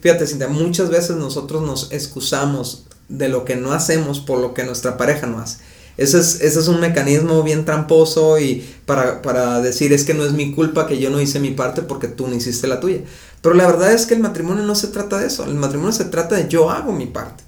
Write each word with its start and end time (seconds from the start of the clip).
Fíjate, 0.00 0.26
Cintia, 0.26 0.48
muchas 0.48 0.90
veces 0.90 1.16
nosotros 1.16 1.62
nos 1.62 1.92
excusamos 1.92 2.86
de 3.08 3.28
lo 3.28 3.44
que 3.44 3.56
no 3.56 3.72
hacemos 3.72 4.20
por 4.20 4.38
lo 4.38 4.54
que 4.54 4.64
nuestra 4.64 4.96
pareja 4.96 5.26
no 5.26 5.38
hace. 5.38 5.58
Ese 5.96 6.18
es, 6.20 6.68
un 6.68 6.78
mecanismo 6.78 7.42
bien 7.42 7.64
tramposo 7.64 8.38
y 8.38 8.64
para, 8.86 9.20
para 9.20 9.60
decir 9.60 9.92
es 9.92 10.04
que 10.04 10.14
no 10.14 10.24
es 10.24 10.32
mi 10.32 10.54
culpa 10.54 10.86
que 10.86 10.98
yo 10.98 11.10
no 11.10 11.20
hice 11.20 11.40
mi 11.40 11.50
parte 11.50 11.82
porque 11.82 12.06
tú 12.06 12.28
no 12.28 12.36
hiciste 12.36 12.68
la 12.68 12.78
tuya. 12.78 13.00
Pero 13.42 13.56
la 13.56 13.66
verdad 13.66 13.92
es 13.92 14.06
que 14.06 14.14
el 14.14 14.20
matrimonio 14.20 14.62
no 14.62 14.76
se 14.76 14.86
trata 14.86 15.18
de 15.18 15.26
eso. 15.26 15.44
El 15.44 15.54
matrimonio 15.54 15.92
se 15.92 16.04
trata 16.04 16.36
de 16.36 16.46
yo 16.46 16.70
hago 16.70 16.92
mi 16.92 17.06
parte. 17.06 17.42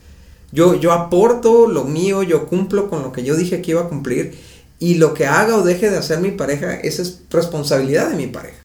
Yo, 0.51 0.75
yo 0.75 0.91
aporto 0.91 1.69
lo 1.69 1.85
mío, 1.85 2.25
yo 2.25 2.49
cumplo 2.49 2.91
con 2.91 3.03
lo 3.03 3.13
que 3.13 3.23
yo 3.23 3.37
dije 3.37 3.63
que 3.63 3.71
iba 3.71 3.83
a 3.83 3.89
cumplir 3.89 4.37
y 4.81 4.95
lo 4.95 5.15
que 5.15 5.27
haga 5.27 5.57
o 5.57 5.63
deje 5.63 5.89
de 5.89 5.99
hacer 5.99 6.19
mi 6.19 6.33
pareja, 6.33 6.75
esa 6.75 7.03
es 7.03 7.21
responsabilidad 7.31 8.09
de 8.09 8.17
mi 8.17 8.27
pareja. 8.27 8.60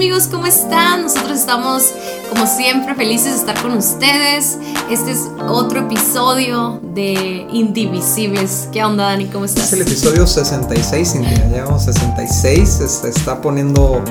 Amigos, 0.00 0.28
¿cómo 0.28 0.46
están? 0.46 1.02
Nosotros 1.02 1.38
estamos 1.38 1.92
como 2.30 2.46
siempre 2.46 2.94
felices 2.94 3.32
de 3.32 3.36
estar 3.36 3.60
con 3.60 3.72
ustedes. 3.72 4.56
Este 4.88 5.10
es 5.10 5.28
otro 5.46 5.80
episodio 5.80 6.80
de 6.82 7.46
Indivisibles. 7.52 8.70
¿Qué 8.72 8.82
onda 8.82 9.04
Dani? 9.04 9.26
¿Cómo 9.26 9.44
estás? 9.44 9.66
Es 9.66 9.72
el 9.74 9.82
episodio 9.82 10.26
66, 10.26 11.12
Cintia. 11.12 11.46
Llevamos 11.50 11.84
66, 11.84 12.80
se 13.02 13.10
está 13.10 13.42
poniendo 13.42 14.02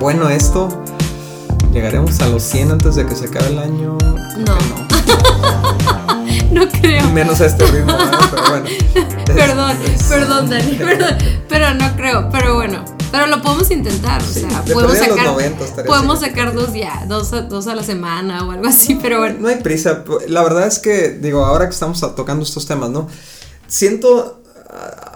bueno 0.00 0.30
esto. 0.30 0.82
¿Llegaremos 1.74 2.18
a 2.20 2.28
los 2.28 2.42
100 2.42 2.70
antes 2.70 2.94
de 2.94 3.04
que 3.04 3.14
se 3.14 3.26
acabe 3.26 3.48
el 3.48 3.58
año? 3.58 3.98
No. 4.38 4.56
No, 6.50 6.68
creo. 6.68 7.10
Menos 7.10 7.40
a 7.40 7.46
este 7.46 7.66
ritmo, 7.66 7.96
pero 8.30 8.42
bueno. 8.48 8.66
perdón, 9.26 9.76
perdón, 10.08 10.50
Dani, 10.50 10.72
perdón. 10.76 11.18
Pero 11.48 11.74
no 11.74 11.96
creo, 11.96 12.30
pero 12.30 12.54
bueno. 12.54 12.93
Pero 13.14 13.28
lo 13.28 13.40
podemos 13.42 13.70
intentar, 13.70 14.20
o 14.20 14.26
sea, 14.26 14.64
podemos 14.64 14.98
sacar, 14.98 15.86
podemos 15.86 16.18
sacar 16.18 16.52
dos 16.52 16.72
ya, 16.72 17.04
dos, 17.06 17.30
dos 17.48 17.68
a 17.68 17.76
la 17.76 17.84
semana 17.84 18.44
o 18.44 18.50
algo 18.50 18.66
así, 18.66 18.98
pero 19.00 19.20
bueno. 19.20 19.36
No 19.38 19.46
hay 19.46 19.60
prisa, 19.60 20.02
la 20.26 20.42
verdad 20.42 20.66
es 20.66 20.80
que, 20.80 21.10
digo, 21.10 21.44
ahora 21.44 21.66
que 21.66 21.74
estamos 21.74 22.00
tocando 22.16 22.42
estos 22.42 22.66
temas, 22.66 22.90
¿no? 22.90 23.06
Siento 23.68 24.42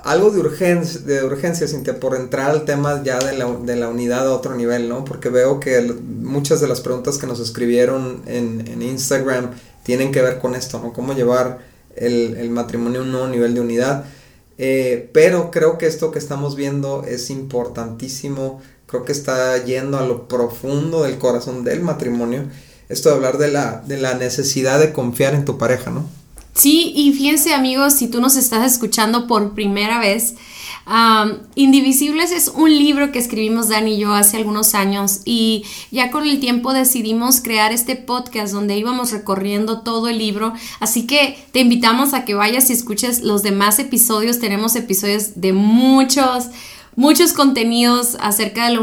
algo 0.04 0.30
de 0.30 0.38
urgencia, 0.38 1.00
de 1.00 1.24
urgencia, 1.24 1.66
Cintia, 1.66 1.98
por 1.98 2.14
entrar 2.14 2.52
al 2.52 2.64
tema 2.64 3.02
ya 3.02 3.18
de 3.18 3.36
la, 3.36 3.46
de 3.46 3.74
la, 3.74 3.88
unidad 3.88 4.28
a 4.28 4.32
otro 4.32 4.54
nivel, 4.54 4.88
¿no? 4.88 5.04
Porque 5.04 5.28
veo 5.28 5.58
que 5.58 5.80
muchas 6.20 6.60
de 6.60 6.68
las 6.68 6.80
preguntas 6.80 7.18
que 7.18 7.26
nos 7.26 7.40
escribieron 7.40 8.22
en, 8.26 8.62
en, 8.68 8.80
Instagram 8.80 9.50
tienen 9.82 10.12
que 10.12 10.22
ver 10.22 10.38
con 10.38 10.54
esto, 10.54 10.78
¿no? 10.78 10.92
Cómo 10.92 11.14
llevar 11.14 11.58
el, 11.96 12.36
el 12.36 12.50
matrimonio 12.50 13.00
a 13.00 13.02
un 13.02 13.10
nuevo 13.10 13.26
nivel 13.26 13.54
de 13.54 13.60
unidad. 13.60 14.04
Eh, 14.58 15.08
pero 15.12 15.50
creo 15.50 15.78
que 15.78 15.86
esto 15.86 16.10
que 16.10 16.18
estamos 16.18 16.56
viendo 16.56 17.04
es 17.04 17.30
importantísimo, 17.30 18.60
creo 18.86 19.04
que 19.04 19.12
está 19.12 19.64
yendo 19.64 19.98
a 19.98 20.06
lo 20.06 20.26
profundo 20.26 21.04
del 21.04 21.18
corazón 21.18 21.62
del 21.62 21.80
matrimonio, 21.80 22.44
esto 22.88 23.08
de 23.08 23.14
hablar 23.14 23.38
de 23.38 23.52
la, 23.52 23.82
de 23.86 23.98
la 23.98 24.14
necesidad 24.14 24.80
de 24.80 24.92
confiar 24.92 25.34
en 25.34 25.44
tu 25.44 25.58
pareja, 25.58 25.90
¿no? 25.90 26.08
Sí, 26.54 26.92
y 26.96 27.12
fíjense 27.12 27.54
amigos, 27.54 27.94
si 27.94 28.08
tú 28.08 28.20
nos 28.20 28.34
estás 28.34 28.72
escuchando 28.72 29.28
por 29.28 29.54
primera 29.54 30.00
vez, 30.00 30.34
Indivisibles 31.54 32.32
es 32.32 32.48
un 32.48 32.70
libro 32.70 33.12
que 33.12 33.18
escribimos 33.18 33.68
Dani 33.68 33.94
y 33.94 33.98
yo 33.98 34.14
hace 34.14 34.38
algunos 34.38 34.74
años 34.74 35.20
y 35.26 35.64
ya 35.90 36.10
con 36.10 36.26
el 36.26 36.40
tiempo 36.40 36.72
decidimos 36.72 37.42
crear 37.42 37.72
este 37.72 37.94
podcast 37.94 38.54
donde 38.54 38.78
íbamos 38.78 39.12
recorriendo 39.12 39.82
todo 39.82 40.08
el 40.08 40.16
libro. 40.16 40.54
Así 40.80 41.06
que 41.06 41.36
te 41.52 41.60
invitamos 41.60 42.14
a 42.14 42.24
que 42.24 42.34
vayas 42.34 42.70
y 42.70 42.72
escuches 42.72 43.20
los 43.20 43.42
demás 43.42 43.78
episodios. 43.78 44.38
Tenemos 44.38 44.76
episodios 44.76 45.40
de 45.40 45.52
muchos 45.52 46.46
muchos 46.96 47.32
contenidos 47.32 48.16
acerca 48.20 48.68
de 48.68 48.74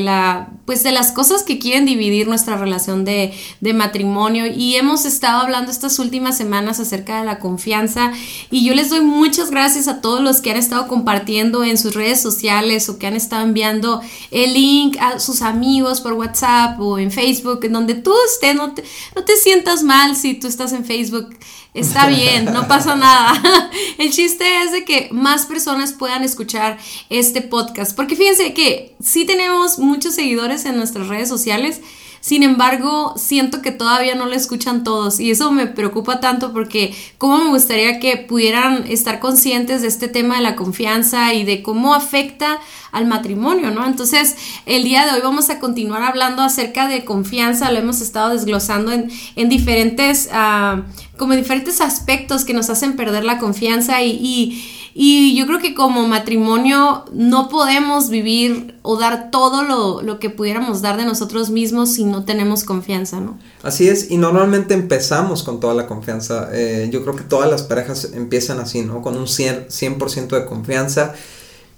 la, 0.00 0.48
de 0.48 0.58
pues 0.64 0.82
de 0.82 0.92
las 0.92 1.12
cosas 1.12 1.42
que 1.42 1.58
quieren 1.58 1.86
dividir 1.86 2.28
nuestra 2.28 2.56
relación 2.56 3.04
de, 3.04 3.32
de, 3.60 3.72
matrimonio. 3.72 4.46
Y 4.46 4.76
hemos 4.76 5.04
estado 5.04 5.40
hablando 5.40 5.70
estas 5.70 5.98
últimas 5.98 6.36
semanas 6.36 6.80
acerca 6.80 7.20
de 7.20 7.26
la 7.26 7.38
confianza. 7.38 8.12
Y 8.50 8.64
yo 8.64 8.74
les 8.74 8.90
doy 8.90 9.00
muchas 9.00 9.50
gracias 9.50 9.88
a 9.88 10.00
todos 10.00 10.20
los 10.20 10.40
que 10.40 10.50
han 10.50 10.56
estado 10.56 10.88
compartiendo 10.88 11.64
en 11.64 11.78
sus 11.78 11.94
redes 11.94 12.20
sociales 12.20 12.88
o 12.88 12.98
que 12.98 13.06
han 13.06 13.16
estado 13.16 13.44
enviando 13.44 14.00
el 14.30 14.52
link 14.52 14.96
a 15.00 15.20
sus 15.20 15.42
amigos 15.42 16.00
por 16.00 16.12
WhatsApp 16.12 16.78
o 16.80 16.98
en 16.98 17.10
Facebook 17.10 17.64
en 17.64 17.72
donde 17.72 17.94
tú 17.94 18.12
estés. 18.30 18.54
No 18.54 18.74
te, 18.74 18.84
no 19.16 19.24
te 19.24 19.36
sientas 19.36 19.82
mal 19.82 20.16
si 20.16 20.34
tú 20.34 20.48
estás 20.48 20.72
en 20.72 20.84
Facebook 20.84 21.30
Está 21.74 22.06
bien, 22.08 22.46
no 22.46 22.66
pasa 22.68 22.96
nada. 22.96 23.40
El 23.98 24.10
chiste 24.10 24.62
es 24.62 24.72
de 24.72 24.84
que 24.84 25.08
más 25.12 25.46
personas 25.46 25.92
puedan 25.92 26.24
escuchar 26.24 26.78
este 27.10 27.42
podcast. 27.42 27.94
Porque 27.94 28.16
fíjense 28.16 28.54
que 28.54 28.94
sí 29.02 29.24
tenemos 29.24 29.78
muchos 29.78 30.14
seguidores 30.14 30.64
en 30.64 30.76
nuestras 30.76 31.08
redes 31.08 31.28
sociales. 31.28 31.80
Sin 32.20 32.42
embargo, 32.42 33.14
siento 33.16 33.62
que 33.62 33.70
todavía 33.70 34.14
no 34.14 34.26
lo 34.26 34.34
escuchan 34.34 34.84
todos 34.84 35.20
y 35.20 35.30
eso 35.30 35.50
me 35.52 35.66
preocupa 35.66 36.20
tanto 36.20 36.52
porque 36.52 36.94
cómo 37.16 37.38
me 37.38 37.50
gustaría 37.50 38.00
que 38.00 38.16
pudieran 38.16 38.84
estar 38.88 39.20
conscientes 39.20 39.82
de 39.82 39.88
este 39.88 40.08
tema 40.08 40.36
de 40.36 40.42
la 40.42 40.56
confianza 40.56 41.32
y 41.34 41.44
de 41.44 41.62
cómo 41.62 41.94
afecta 41.94 42.58
al 42.92 43.06
matrimonio, 43.06 43.70
¿no? 43.70 43.86
Entonces, 43.86 44.36
el 44.66 44.84
día 44.84 45.06
de 45.06 45.12
hoy 45.12 45.20
vamos 45.22 45.50
a 45.50 45.58
continuar 45.58 46.02
hablando 46.02 46.42
acerca 46.42 46.88
de 46.88 47.04
confianza, 47.04 47.70
lo 47.70 47.78
hemos 47.78 48.00
estado 48.00 48.30
desglosando 48.30 48.92
en, 48.92 49.10
en 49.36 49.48
diferentes, 49.48 50.28
uh, 50.32 50.82
como 51.16 51.34
diferentes 51.34 51.80
aspectos 51.80 52.44
que 52.44 52.54
nos 52.54 52.70
hacen 52.70 52.96
perder 52.96 53.24
la 53.24 53.38
confianza 53.38 54.02
y, 54.02 54.74
y, 55.00 55.36
yo 55.36 55.46
creo 55.46 55.60
que 55.60 55.76
como 55.76 56.08
matrimonio 56.08 57.04
no 57.12 57.48
podemos 57.48 58.10
vivir 58.10 58.74
o 58.82 58.98
dar 58.98 59.30
todo 59.30 59.62
lo, 59.62 60.02
lo, 60.02 60.18
que 60.18 60.28
pudiéramos 60.28 60.82
dar 60.82 60.96
de 60.96 61.04
nosotros 61.04 61.50
mismos 61.50 61.92
si 61.92 62.04
no 62.04 62.24
tenemos 62.24 62.64
confianza, 62.64 63.20
¿no? 63.20 63.38
Así 63.62 63.86
es, 63.88 64.10
y 64.10 64.16
normalmente 64.16 64.74
empezamos 64.74 65.44
con 65.44 65.60
toda 65.60 65.74
la 65.74 65.86
confianza. 65.86 66.48
Eh, 66.52 66.88
yo 66.90 67.02
creo 67.02 67.14
que 67.14 67.22
todas 67.22 67.48
las 67.48 67.62
parejas 67.62 68.10
empiezan 68.12 68.58
así, 68.58 68.82
¿no? 68.82 69.00
Con 69.00 69.16
un 69.16 69.26
100%, 69.26 69.68
100 69.68 70.28
de 70.28 70.46
confianza 70.46 71.14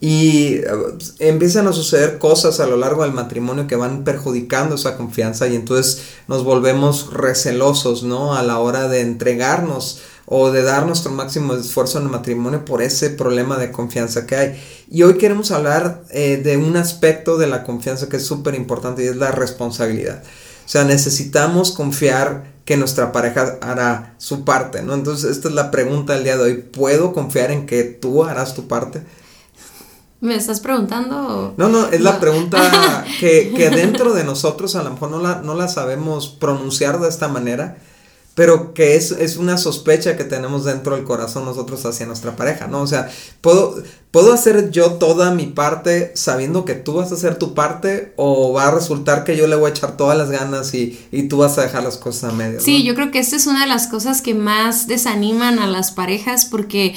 y 0.01 0.55
eh, 0.55 0.65
empiezan 1.19 1.67
a 1.69 1.75
suceder 1.75 2.19
cosas 2.19 2.59
a 2.59 2.67
lo 2.67 2.79
largo 2.79 3.03
del 3.03 3.13
matrimonio 3.13 3.67
que 3.67 3.77
van 3.77 4.03
perjudicando 4.03 4.77
esa 4.77 4.97
confianza 4.97 5.47
y 5.47 5.57
entonces 5.57 6.05
nos 6.27 6.43
volvemos 6.43 7.13
recelosos, 7.13 8.03
¿no? 8.03 8.35
A 8.35 8.43
la 8.43 8.59
hora 8.61 8.89
de 8.89 9.03
entregarnos 9.03 10.01
o 10.33 10.53
de 10.53 10.63
dar 10.63 10.87
nuestro 10.87 11.11
máximo 11.11 11.55
esfuerzo 11.55 11.99
en 11.99 12.05
el 12.05 12.11
matrimonio 12.11 12.65
por 12.65 12.83
ese 12.83 13.11
problema 13.11 13.59
de 13.59 13.73
confianza 13.73 14.27
que 14.27 14.37
hay. 14.37 14.63
Y 14.89 15.03
hoy 15.03 15.19
queremos 15.19 15.51
hablar 15.51 16.05
eh, 16.11 16.41
de 16.43 16.57
un 16.57 16.77
aspecto 16.77 17.37
de 17.37 17.49
la 17.49 17.65
confianza 17.65 18.09
que 18.09 18.19
es 18.19 18.27
súper 18.27 18.55
importante 18.55 19.05
y 19.05 19.09
es 19.09 19.17
la 19.17 19.33
responsabilidad. 19.33 20.23
O 20.65 20.69
sea, 20.69 20.85
necesitamos 20.85 21.73
confiar 21.73 22.45
que 22.65 22.77
nuestra 22.77 23.11
pareja 23.11 23.59
hará 23.61 24.15
su 24.19 24.45
parte, 24.45 24.83
¿no? 24.83 24.95
Entonces, 24.95 25.33
esta 25.33 25.49
es 25.49 25.55
la 25.55 25.73
pregunta 25.73 26.15
del 26.15 26.23
día 26.23 26.37
de 26.37 26.45
hoy. 26.45 26.55
¿Puedo 26.59 27.13
confiar 27.13 27.51
en 27.51 27.67
que 27.67 27.83
tú 27.83 28.23
harás 28.23 28.55
tu 28.55 28.69
parte? 28.69 29.03
¿Me 30.21 30.37
estás 30.37 30.61
preguntando? 30.61 31.55
No, 31.57 31.69
no, 31.69 31.89
es 31.89 32.01
la 32.01 32.21
pregunta 32.21 33.05
que, 33.19 33.53
que, 33.57 33.71
dentro 33.71 34.13
de 34.13 34.23
nosotros 34.23 34.77
a 34.77 34.85
lo 34.85 34.91
mejor 34.91 35.11
no 35.11 35.21
la, 35.21 35.43
no 35.43 35.57
la 35.57 35.67
sabemos 35.67 36.29
pronunciar 36.29 37.01
de 37.01 37.09
esta 37.09 37.27
manera, 37.27 37.79
pero 38.41 38.73
que 38.73 38.97
es, 38.97 39.11
es, 39.11 39.37
una 39.37 39.59
sospecha 39.59 40.17
que 40.17 40.25
tenemos 40.25 40.65
dentro 40.65 40.97
del 40.97 41.05
corazón 41.05 41.45
nosotros 41.45 41.85
hacia 41.85 42.07
nuestra 42.07 42.37
pareja, 42.37 42.69
¿no? 42.69 42.81
O 42.81 42.87
sea, 42.87 43.11
¿puedo, 43.43 43.83
¿puedo 44.11 44.33
hacer 44.33 44.71
yo 44.71 44.93
toda 44.93 45.31
mi 45.35 45.45
parte 45.45 46.13
sabiendo 46.15 46.65
que 46.65 46.73
tú 46.73 46.95
vas 46.95 47.13
a 47.13 47.17
hacer 47.17 47.39
tu 47.39 47.53
parte 47.53 48.15
o 48.17 48.55
va 48.55 48.69
a 48.69 48.71
resultar 48.71 49.25
que 49.25 49.37
yo 49.37 49.47
le 49.47 49.57
voy 49.57 49.69
a 49.69 49.75
echar 49.75 49.99
todas 49.99 50.17
las 50.17 50.31
ganas 50.31 50.73
y, 50.73 50.99
y 51.13 51.25
tú 51.25 51.37
vas 51.37 51.59
a 51.59 51.63
dejar 51.65 51.85
las 51.85 51.99
cosas 51.99 52.33
a 52.33 52.35
medio? 52.35 52.63
Sí, 52.63 52.83
yo 52.83 52.95
creo 52.95 53.11
que 53.11 53.19
esta 53.19 53.37
es 53.37 53.47
una 53.47 53.61
de 53.61 53.67
las 53.67 53.89
cosas 53.89 54.23
que 54.23 54.33
más 54.33 54.87
desaniman 54.87 55.59
a 55.59 55.67
las 55.67 55.91
parejas 55.91 56.47
porque 56.47 56.95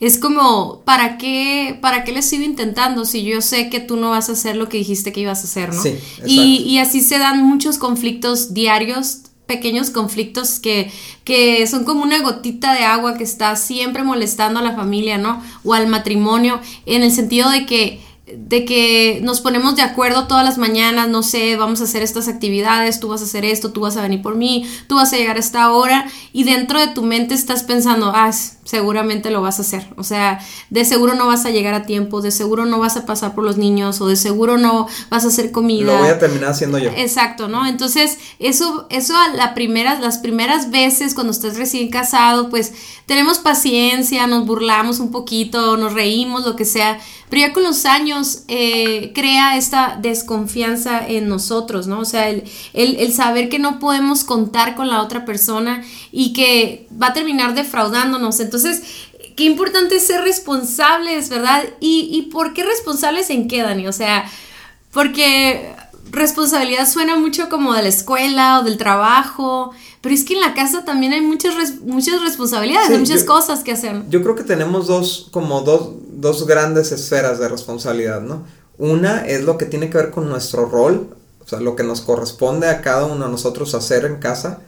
es 0.00 0.16
como, 0.16 0.80
¿para 0.86 1.18
qué, 1.18 1.78
¿para 1.82 2.04
qué 2.04 2.12
le 2.12 2.22
sigo 2.22 2.44
intentando 2.44 3.04
si 3.04 3.22
yo 3.22 3.42
sé 3.42 3.68
que 3.68 3.80
tú 3.80 3.96
no 3.96 4.12
vas 4.12 4.30
a 4.30 4.32
hacer 4.32 4.56
lo 4.56 4.70
que 4.70 4.78
dijiste 4.78 5.12
que 5.12 5.20
ibas 5.20 5.40
a 5.40 5.44
hacer, 5.44 5.74
¿no? 5.74 5.82
Sí, 5.82 5.98
y, 6.24 6.62
y 6.66 6.78
así 6.78 7.02
se 7.02 7.18
dan 7.18 7.44
muchos 7.44 7.76
conflictos 7.76 8.54
diarios 8.54 9.25
pequeños 9.46 9.90
conflictos 9.90 10.58
que, 10.60 10.90
que 11.24 11.66
son 11.66 11.84
como 11.84 12.02
una 12.02 12.20
gotita 12.20 12.74
de 12.74 12.84
agua 12.84 13.16
que 13.16 13.24
está 13.24 13.54
siempre 13.56 14.02
molestando 14.02 14.60
a 14.60 14.62
la 14.62 14.74
familia, 14.74 15.18
¿no? 15.18 15.42
O 15.64 15.74
al 15.74 15.86
matrimonio, 15.86 16.60
en 16.84 17.02
el 17.02 17.12
sentido 17.12 17.50
de 17.50 17.64
que 17.66 18.00
de 18.26 18.64
que 18.64 19.20
nos 19.22 19.40
ponemos 19.40 19.76
de 19.76 19.82
acuerdo 19.82 20.26
todas 20.26 20.44
las 20.44 20.58
mañanas, 20.58 21.08
no 21.08 21.22
sé, 21.22 21.54
vamos 21.54 21.80
a 21.80 21.84
hacer 21.84 22.02
estas 22.02 22.26
actividades, 22.26 22.98
tú 22.98 23.08
vas 23.08 23.20
a 23.20 23.24
hacer 23.24 23.44
esto, 23.44 23.70
tú 23.70 23.82
vas 23.82 23.96
a 23.96 24.02
venir 24.02 24.20
por 24.20 24.34
mí, 24.34 24.68
tú 24.88 24.96
vas 24.96 25.12
a 25.12 25.16
llegar 25.16 25.36
a 25.36 25.40
esta 25.40 25.70
hora 25.70 26.06
y 26.32 26.42
dentro 26.42 26.80
de 26.80 26.88
tu 26.88 27.04
mente 27.04 27.34
estás 27.34 27.62
pensando, 27.62 28.10
ah, 28.12 28.32
seguramente 28.64 29.30
lo 29.30 29.42
vas 29.42 29.60
a 29.60 29.62
hacer, 29.62 29.86
o 29.96 30.02
sea, 30.02 30.40
de 30.70 30.84
seguro 30.84 31.14
no 31.14 31.28
vas 31.28 31.46
a 31.46 31.50
llegar 31.50 31.74
a 31.74 31.84
tiempo, 31.84 32.20
de 32.20 32.32
seguro 32.32 32.64
no 32.66 32.80
vas 32.80 32.96
a 32.96 33.06
pasar 33.06 33.32
por 33.32 33.44
los 33.44 33.58
niños 33.58 34.00
o 34.00 34.08
de 34.08 34.16
seguro 34.16 34.58
no 34.58 34.88
vas 35.08 35.24
a 35.24 35.28
hacer 35.28 35.52
comida. 35.52 35.92
Lo 35.92 35.98
voy 35.98 36.08
a 36.08 36.18
terminar 36.18 36.50
haciendo 36.50 36.78
yo. 36.78 36.90
Exacto, 36.96 37.46
¿no? 37.46 37.64
Entonces, 37.64 38.18
eso, 38.40 38.88
eso 38.90 39.16
a 39.16 39.28
la 39.28 39.54
primera, 39.54 40.00
las 40.00 40.18
primeras 40.18 40.72
veces 40.72 41.14
cuando 41.14 41.30
estás 41.30 41.56
recién 41.56 41.90
casado, 41.90 42.50
pues 42.50 42.72
tenemos 43.06 43.38
paciencia, 43.38 44.26
nos 44.26 44.46
burlamos 44.46 44.98
un 44.98 45.12
poquito, 45.12 45.76
nos 45.76 45.92
reímos, 45.92 46.44
lo 46.44 46.56
que 46.56 46.64
sea, 46.64 46.98
pero 47.28 47.40
ya 47.40 47.52
con 47.52 47.64
los 47.64 47.84
años 47.86 48.44
eh, 48.48 49.12
crea 49.14 49.56
esta 49.56 49.98
desconfianza 50.00 51.06
en 51.06 51.28
nosotros, 51.28 51.86
¿no? 51.86 52.00
O 52.00 52.04
sea, 52.04 52.28
el, 52.28 52.44
el, 52.72 53.12
saber 53.12 53.48
que 53.48 53.58
no 53.58 53.78
podemos 53.78 54.24
contar 54.24 54.76
con 54.76 54.88
la 54.88 55.02
otra 55.02 55.24
persona 55.24 55.84
y 56.12 56.32
que 56.32 56.88
va 57.00 57.08
a 57.08 57.12
terminar 57.12 57.54
defraudándonos. 57.54 58.38
Entonces, 58.40 58.82
qué 59.34 59.44
importante 59.44 59.96
es 59.96 60.06
ser 60.06 60.22
responsables, 60.22 61.28
¿verdad? 61.28 61.64
¿Y, 61.80 62.08
y 62.12 62.30
por 62.30 62.54
qué 62.54 62.64
responsables 62.64 63.30
en 63.30 63.48
qué, 63.48 63.62
Dani? 63.62 63.88
O 63.88 63.92
sea, 63.92 64.24
porque 64.92 65.74
responsabilidad 66.10 66.88
suena 66.88 67.16
mucho 67.16 67.48
como 67.48 67.74
de 67.74 67.82
la 67.82 67.88
escuela 67.88 68.60
o 68.60 68.62
del 68.62 68.78
trabajo, 68.78 69.72
pero 70.00 70.14
es 70.14 70.24
que 70.24 70.34
en 70.34 70.40
la 70.40 70.54
casa 70.54 70.84
también 70.84 71.12
hay 71.12 71.20
muchas, 71.20 71.80
muchas 71.82 72.22
responsabilidades, 72.22 72.90
hay 72.90 72.98
muchas 72.98 73.24
cosas 73.24 73.62
que 73.62 73.72
hacer. 73.72 74.04
Yo 74.08 74.22
creo 74.22 74.36
que 74.36 74.44
tenemos 74.44 74.86
dos, 74.86 75.28
como 75.30 75.62
dos, 75.62 75.90
dos 76.16 76.46
grandes 76.46 76.92
esferas 76.92 77.38
de 77.38 77.48
responsabilidad, 77.48 78.20
¿no? 78.20 78.44
Una 78.78 79.26
es 79.26 79.44
lo 79.44 79.58
que 79.58 79.66
tiene 79.66 79.90
que 79.90 79.98
ver 79.98 80.10
con 80.10 80.28
nuestro 80.28 80.66
rol, 80.66 81.16
o 81.44 81.48
sea, 81.48 81.60
lo 81.60 81.76
que 81.76 81.84
nos 81.84 82.00
corresponde 82.00 82.68
a 82.68 82.82
cada 82.82 83.06
uno 83.06 83.26
de 83.26 83.30
nosotros 83.30 83.74
hacer 83.74 84.04
en 84.04 84.16
casa. 84.16 84.60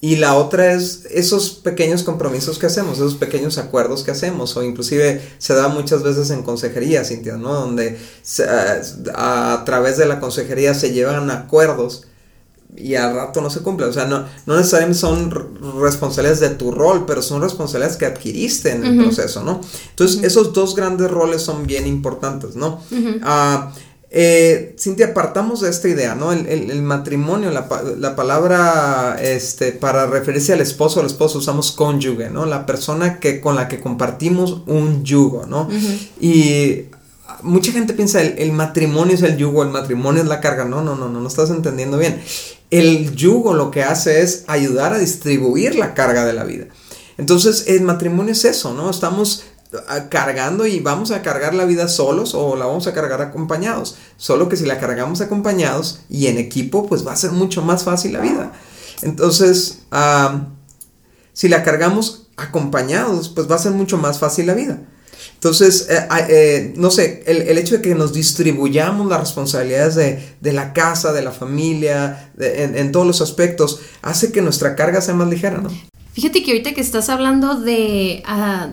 Y 0.00 0.16
la 0.16 0.36
otra 0.36 0.72
es 0.72 1.06
esos 1.10 1.50
pequeños 1.50 2.02
compromisos 2.02 2.58
que 2.58 2.66
hacemos, 2.66 2.98
esos 2.98 3.14
pequeños 3.14 3.56
acuerdos 3.56 4.04
que 4.04 4.10
hacemos, 4.10 4.56
o 4.56 4.62
inclusive 4.62 5.22
se 5.38 5.54
da 5.54 5.68
muchas 5.68 6.02
veces 6.02 6.30
en 6.30 6.42
consejería, 6.42 7.04
Cintia, 7.04 7.36
¿no? 7.36 7.54
Donde 7.54 7.98
a, 9.14 9.62
través 9.64 9.96
de 9.96 10.06
la 10.06 10.20
consejería 10.20 10.74
se 10.74 10.92
llevan 10.92 11.30
acuerdos 11.30 12.06
y 12.74 12.94
al 12.94 13.14
rato 13.14 13.40
no 13.40 13.50
se 13.50 13.60
cumple. 13.60 13.86
O 13.86 13.92
sea, 13.92 14.06
no, 14.06 14.24
no 14.46 14.56
necesariamente 14.56 14.98
son 14.98 15.30
responsabilidades 15.80 16.40
de 16.40 16.50
tu 16.50 16.70
rol, 16.70 17.04
pero 17.06 17.22
son 17.22 17.42
responsabilidades 17.42 17.96
que 17.96 18.06
adquiriste 18.06 18.72
en 18.72 18.84
el 18.84 18.98
proceso, 18.98 19.42
¿no? 19.42 19.60
Entonces, 19.90 20.22
esos 20.22 20.52
dos 20.52 20.74
grandes 20.74 21.10
roles 21.10 21.42
son 21.42 21.66
bien 21.66 21.86
importantes, 21.86 22.56
¿no? 22.56 22.80
Eh, 24.18 24.76
Cintia, 24.78 25.12
partamos 25.12 25.60
de 25.60 25.68
esta 25.68 25.88
idea, 25.88 26.14
¿no? 26.14 26.32
El, 26.32 26.80
matrimonio, 26.82 27.50
la, 27.50 28.16
palabra 28.16 29.18
este, 29.20 29.72
para 29.72 30.06
referirse 30.06 30.52
al 30.52 30.60
esposo 30.60 31.00
o 31.00 31.02
al 31.02 31.08
esposo 31.08 31.38
usamos 31.38 31.72
cónyuge, 31.72 32.30
¿no? 32.30 32.46
La 32.46 32.66
persona 32.66 33.18
que, 33.18 33.40
con 33.40 33.56
la 33.56 33.68
que 33.68 33.80
compartimos 33.80 34.62
un 34.66 35.04
yugo, 35.04 35.44
¿no? 35.46 35.68
Y 36.20 36.84
mucha 37.42 37.72
gente 37.72 37.94
piensa 37.94 38.20
el, 38.20 38.38
el, 38.38 38.52
matrimonio 38.52 39.14
es 39.14 39.22
el 39.22 39.36
yugo, 39.36 39.62
el 39.62 39.70
matrimonio 39.70 40.22
es 40.22 40.28
la 40.28 40.40
carga. 40.40 40.64
No, 40.64 40.82
no, 40.82 40.96
no, 40.96 41.08
no, 41.08 41.20
no 41.20 41.28
estás 41.28 41.50
entendiendo 41.50 41.98
bien. 41.98 42.20
El 42.70 43.14
yugo 43.14 43.54
lo 43.54 43.70
que 43.70 43.82
hace 43.82 44.22
es 44.22 44.44
ayudar 44.46 44.92
a 44.92 44.98
distribuir 44.98 45.76
la 45.76 45.94
carga 45.94 46.24
de 46.24 46.32
la 46.32 46.44
vida. 46.44 46.66
Entonces, 47.18 47.64
el 47.68 47.82
matrimonio 47.82 48.32
es 48.32 48.44
eso, 48.44 48.74
¿no? 48.74 48.90
Estamos 48.90 49.44
cargando 50.08 50.66
y 50.66 50.80
vamos 50.80 51.10
a 51.10 51.22
cargar 51.22 51.54
la 51.54 51.64
vida 51.64 51.88
solos 51.88 52.34
o 52.34 52.56
la 52.56 52.66
vamos 52.66 52.86
a 52.86 52.94
cargar 52.94 53.20
acompañados. 53.22 53.96
Solo 54.16 54.48
que 54.48 54.56
si 54.56 54.64
la 54.64 54.78
cargamos 54.78 55.20
acompañados 55.20 56.00
y 56.08 56.26
en 56.26 56.38
equipo, 56.38 56.86
pues 56.86 57.06
va 57.06 57.12
a 57.12 57.16
ser 57.16 57.32
mucho 57.32 57.62
más 57.62 57.84
fácil 57.84 58.12
la 58.12 58.20
vida. 58.20 58.52
Entonces, 59.02 59.82
si 61.32 61.48
la 61.48 61.62
cargamos 61.62 62.28
acompañados, 62.36 63.28
pues 63.28 63.50
va 63.50 63.56
a 63.56 63.60
ser 63.60 63.72
mucho 63.72 63.98
más 63.98 64.18
fácil 64.18 64.46
la 64.46 64.54
vida. 64.54 64.80
Entonces, 65.36 65.86
eh, 65.90 66.08
eh, 66.28 66.74
no 66.76 66.90
sé, 66.90 67.22
el, 67.26 67.58
hecho 67.58 67.76
de 67.76 67.82
que 67.82 67.94
nos 67.94 68.12
distribuyamos 68.12 69.06
las 69.08 69.20
responsabilidades 69.20 69.94
de, 70.40 70.52
la 70.52 70.72
casa, 70.72 71.12
de 71.12 71.22
la 71.22 71.30
familia, 71.30 72.32
en, 72.38 72.90
todos 72.90 73.06
los 73.06 73.20
aspectos, 73.20 73.80
hace 74.02 74.32
que 74.32 74.40
nuestra 74.40 74.74
carga 74.74 75.00
sea 75.00 75.14
más 75.14 75.28
ligera, 75.28 75.58
¿no? 75.58 75.70
Fíjate 76.14 76.42
que 76.42 76.52
ahorita 76.52 76.72
que 76.72 76.80
estás 76.80 77.10
hablando 77.10 77.54
de, 77.54 78.22
ah, 78.26 78.70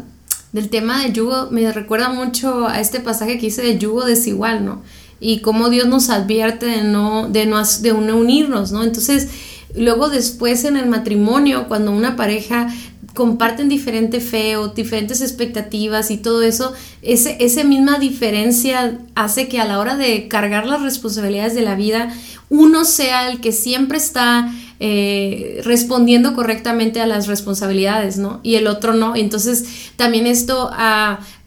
del 0.54 0.70
tema 0.70 1.04
del 1.04 1.12
yugo 1.12 1.50
me 1.52 1.70
recuerda 1.74 2.10
mucho 2.10 2.68
a 2.68 2.80
este 2.80 3.02
pasaje 3.02 3.38
que 3.38 3.48
hice 3.48 3.62
del 3.62 3.80
yugo 3.80 4.06
desigual, 4.06 4.64
¿no? 4.64 4.82
Y 5.20 5.42
cómo 5.42 5.70
Dios 5.70 5.88
nos 5.88 6.10
advierte 6.10 6.66
de 6.66 6.84
no, 6.84 7.28
de 7.28 7.46
no, 7.46 7.62
de 7.62 7.94
no 7.94 8.18
unirnos, 8.18 8.72
¿no? 8.72 8.84
Entonces, 8.84 9.28
luego 9.76 10.10
después 10.10 10.64
en 10.64 10.78
el 10.78 10.88
matrimonio, 10.88 11.68
cuando 11.68 11.92
una 11.92 12.16
pareja 12.16 12.74
comparten 13.14 13.70
diferente 13.70 14.20
fe 14.20 14.58
o 14.58 14.70
diferentes 14.70 15.22
expectativas 15.22 16.10
y 16.12 16.18
todo 16.18 16.42
eso, 16.42 16.74
ese, 17.02 17.38
esa 17.40 17.64
misma 17.64 18.00
diferencia 18.00 19.00
hace 19.16 19.48
que 19.48 19.60
a 19.60 19.66
la 19.66 19.80
hora 19.80 19.98
de 19.98 20.28
cargar 20.28 20.66
las 20.66 20.82
responsabilidades 20.82 21.54
de 21.54 21.62
la 21.62 21.76
vida, 21.76 22.14
uno 22.50 22.86
sea 22.86 23.30
el 23.30 23.40
que 23.40 23.52
siempre 23.52 23.98
está 23.98 24.52
eh, 24.80 25.62
respondiendo 25.64 26.34
correctamente 26.34 27.00
a 27.00 27.08
las 27.08 27.28
responsabilidades, 27.28 28.18
¿no? 28.18 28.40
Y 28.44 28.56
el 28.56 28.68
otro 28.68 28.94
no. 28.94 29.16
Entonces, 29.16 29.92
también 29.96 30.28
esto 30.28 30.70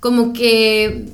como 0.01 0.33
que 0.33 1.07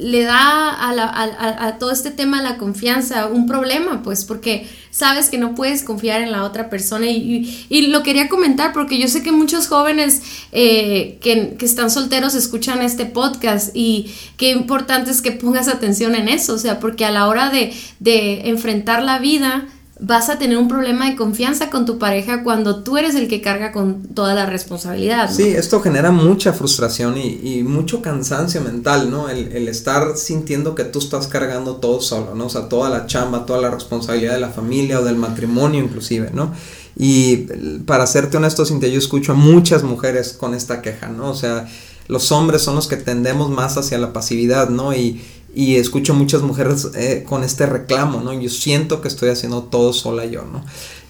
le 0.00 0.22
da 0.22 0.88
a, 0.88 1.78
todo 1.78 1.90
este 1.90 2.10
tema 2.10 2.42
la 2.42 2.56
confianza 2.56 3.26
un 3.26 3.46
problema, 3.46 4.02
pues, 4.02 4.24
porque 4.24 4.66
sabes 4.90 5.28
que 5.28 5.38
no 5.38 5.54
puedes 5.54 5.82
confiar 5.82 6.20
en 6.20 6.32
la 6.32 6.44
otra 6.44 6.70
persona. 6.70 7.06
Y, 7.06 7.88
lo 7.88 8.02
quería 8.02 8.28
comentar 8.28 8.72
porque 8.72 8.98
yo 8.98 9.08
sé 9.08 9.22
que 9.22 9.32
muchos 9.32 9.66
jóvenes 9.66 10.22
eh, 10.52 11.18
que, 11.20 11.56
están 11.60 11.90
solteros 11.90 12.34
escuchan 12.34 12.82
este 12.82 13.06
podcast 13.06 13.70
y 13.74 14.14
qué 14.36 14.50
importante 14.50 15.10
es 15.10 15.22
que 15.22 15.32
pongas 15.32 15.68
atención 15.68 16.14
en 16.14 16.28
eso, 16.28 16.54
o 16.54 16.58
sea, 16.58 16.78
porque 16.78 17.04
a 17.04 17.10
la 17.10 17.26
hora 17.26 17.50
de 17.50 18.48
enfrentar 18.48 19.02
la 19.02 19.18
vida, 19.18 19.68
vas 20.00 20.30
a 20.30 20.38
tener 20.38 20.56
un 20.56 20.68
problema 20.68 21.08
de 21.10 21.16
confianza 21.16 21.68
con 21.68 21.84
tu 21.84 21.98
pareja 21.98 22.42
cuando 22.42 22.82
tú 22.82 22.96
eres 22.96 23.14
el 23.14 23.28
que 23.28 23.42
carga 23.42 23.70
con 23.70 24.02
toda 24.14 24.34
la 24.34 24.46
responsabilidad. 24.46 25.30
Sí, 25.30 25.48
esto 25.48 25.80
genera 25.80 26.10
mucha 26.10 26.52
frustración 26.52 27.18
y, 27.18 27.62
mucho 27.62 28.00
cansancio 28.00 28.60
mental, 28.62 29.10
¿no? 29.10 29.28
El, 29.28 29.68
estar 29.68 30.16
sintiendo 30.16 30.74
que 30.74 30.84
tú 30.84 30.98
estás 30.98 31.26
cargando 31.28 31.76
todo 31.76 32.00
solo, 32.00 32.34
¿no? 32.34 32.46
O 32.46 32.50
sea, 32.50 32.68
toda 32.68 32.88
la 32.88 33.06
chamba, 33.06 33.46
toda 33.46 33.60
la 33.60 33.70
responsabilidad 33.70 34.34
de 34.34 34.40
la 34.40 34.48
familia 34.48 35.00
o 35.00 35.04
del 35.04 35.16
matrimonio 35.16 35.82
inclusive, 35.82 36.30
¿no? 36.32 36.52
Y 36.96 37.46
para 37.86 38.06
serte 38.06 38.38
honesto, 38.38 38.64
Cintia, 38.64 38.88
yo 38.88 38.98
escucho 38.98 39.32
a 39.32 39.34
muchas 39.34 39.82
mujeres 39.82 40.32
con 40.32 40.54
esta 40.54 40.82
queja, 40.82 41.08
¿no? 41.08 41.30
O 41.30 41.34
sea, 41.34 41.68
los 42.08 42.32
hombres 42.32 42.62
son 42.62 42.74
los 42.74 42.88
que 42.88 42.96
tendemos 42.96 43.50
más 43.50 43.76
hacia 43.76 43.98
la 43.98 44.12
pasividad, 44.12 44.68
¿no? 44.70 44.94
Y, 44.94 45.20
y 45.54 45.76
escucho 45.76 46.14
muchas 46.14 46.42
mujeres 46.42 46.88
eh, 46.94 47.24
con 47.28 47.42
este 47.42 47.66
reclamo, 47.66 48.20
¿no? 48.20 48.32
Yo 48.32 48.48
siento 48.48 49.00
que 49.00 49.08
estoy 49.08 49.30
haciendo 49.30 49.64
todo 49.64 49.92
sola 49.92 50.24
yo, 50.24 50.44
¿no? 50.44 50.64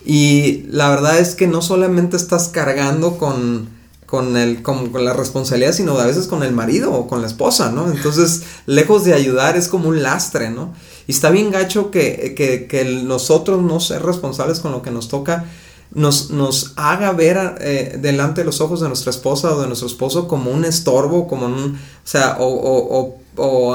Y 0.04 0.62
la 0.68 0.88
verdad 0.88 1.18
es 1.18 1.34
que 1.34 1.46
no 1.46 1.60
solamente 1.60 2.16
estás 2.16 2.48
cargando 2.48 3.18
con, 3.18 3.68
con, 4.06 4.36
el, 4.36 4.62
con, 4.62 4.90
la 5.04 5.12
responsabilidad, 5.12 5.72
sino 5.72 5.98
a 5.98 6.06
veces 6.06 6.26
con 6.26 6.42
el 6.42 6.52
marido 6.52 6.92
o 6.92 7.06
con 7.06 7.20
la 7.20 7.26
esposa, 7.26 7.70
¿no? 7.70 7.90
Entonces, 7.90 8.42
lejos 8.66 9.04
de 9.04 9.12
ayudar, 9.12 9.56
es 9.56 9.68
como 9.68 9.88
un 9.90 10.02
lastre, 10.02 10.50
¿no? 10.50 10.72
Y 11.06 11.12
está 11.12 11.30
bien 11.30 11.50
gacho 11.50 11.90
que, 11.90 12.34
que, 12.36 12.66
que 12.66 12.84
nosotros 12.84 13.62
no 13.62 13.78
ser 13.78 14.02
responsables 14.02 14.60
con 14.60 14.72
lo 14.72 14.80
que 14.80 14.90
nos 14.90 15.08
toca, 15.08 15.44
nos, 15.92 16.30
nos 16.30 16.72
haga 16.76 17.12
ver 17.12 17.56
eh, 17.60 17.98
delante 18.00 18.42
de 18.42 18.44
los 18.44 18.60
ojos 18.60 18.80
de 18.80 18.88
nuestra 18.88 19.10
esposa 19.10 19.54
o 19.54 19.60
de 19.60 19.66
nuestro 19.66 19.88
esposo 19.88 20.28
como 20.28 20.50
un 20.50 20.64
estorbo, 20.64 21.26
como 21.26 21.46
un, 21.46 21.74
o 21.74 21.78
sea, 22.04 22.36
o, 22.38 22.46
o 22.46 23.00
o 23.00 23.19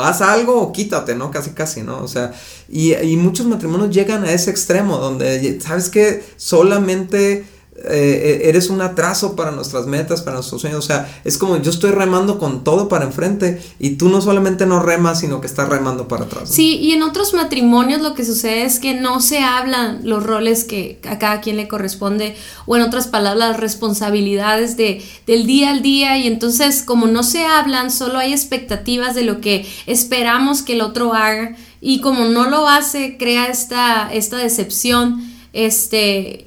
haz 0.01 0.21
algo 0.21 0.61
o 0.61 0.71
quítate, 0.71 1.15
¿no? 1.15 1.31
Casi, 1.31 1.51
casi, 1.51 1.81
¿no? 1.81 2.01
O 2.03 2.07
sea, 2.07 2.33
y, 2.69 2.93
y 2.93 3.17
muchos 3.17 3.45
matrimonios 3.45 3.89
llegan 3.91 4.23
a 4.23 4.31
ese 4.31 4.51
extremo 4.51 4.97
donde, 4.97 5.59
¿sabes 5.61 5.89
qué? 5.89 6.23
Solamente 6.37 7.45
eh, 7.89 8.41
eh, 8.43 8.49
eres 8.49 8.69
un 8.69 8.81
atraso 8.81 9.35
para 9.35 9.51
nuestras 9.51 9.85
metas, 9.85 10.21
para 10.21 10.35
nuestros 10.35 10.61
sueños. 10.61 10.79
O 10.79 10.87
sea, 10.87 11.09
es 11.23 11.37
como 11.37 11.57
yo 11.57 11.69
estoy 11.69 11.91
remando 11.91 12.39
con 12.39 12.63
todo 12.63 12.87
para 12.87 13.05
enfrente 13.05 13.61
y 13.79 13.91
tú 13.91 14.09
no 14.09 14.21
solamente 14.21 14.65
no 14.65 14.79
remas, 14.79 15.19
sino 15.19 15.41
que 15.41 15.47
estás 15.47 15.69
remando 15.69 16.07
para 16.07 16.25
atrás. 16.25 16.49
Sí, 16.49 16.77
y 16.77 16.93
en 16.93 17.03
otros 17.03 17.33
matrimonios 17.33 18.01
lo 18.01 18.13
que 18.13 18.25
sucede 18.25 18.63
es 18.63 18.79
que 18.79 18.93
no 18.93 19.21
se 19.21 19.39
hablan 19.39 20.01
los 20.03 20.23
roles 20.23 20.63
que 20.63 20.99
a 21.07 21.19
cada 21.19 21.41
quien 21.41 21.57
le 21.57 21.67
corresponde 21.67 22.35
o 22.65 22.75
en 22.75 22.81
otras 22.81 23.07
palabras 23.07 23.49
las 23.49 23.59
responsabilidades 23.59 24.77
de, 24.77 25.03
del 25.27 25.45
día 25.45 25.71
al 25.71 25.81
día 25.81 26.17
y 26.17 26.27
entonces 26.27 26.83
como 26.83 27.07
no 27.07 27.23
se 27.23 27.45
hablan, 27.45 27.91
solo 27.91 28.19
hay 28.19 28.31
expectativas 28.31 29.15
de 29.15 29.23
lo 29.23 29.41
que 29.41 29.67
esperamos 29.85 30.61
que 30.61 30.73
el 30.73 30.81
otro 30.81 31.13
haga 31.13 31.55
y 31.81 32.01
como 32.01 32.25
no 32.25 32.49
lo 32.49 32.67
hace, 32.67 33.17
crea 33.17 33.47
esta, 33.47 34.11
esta 34.11 34.37
decepción. 34.37 35.21
Este, 35.53 36.45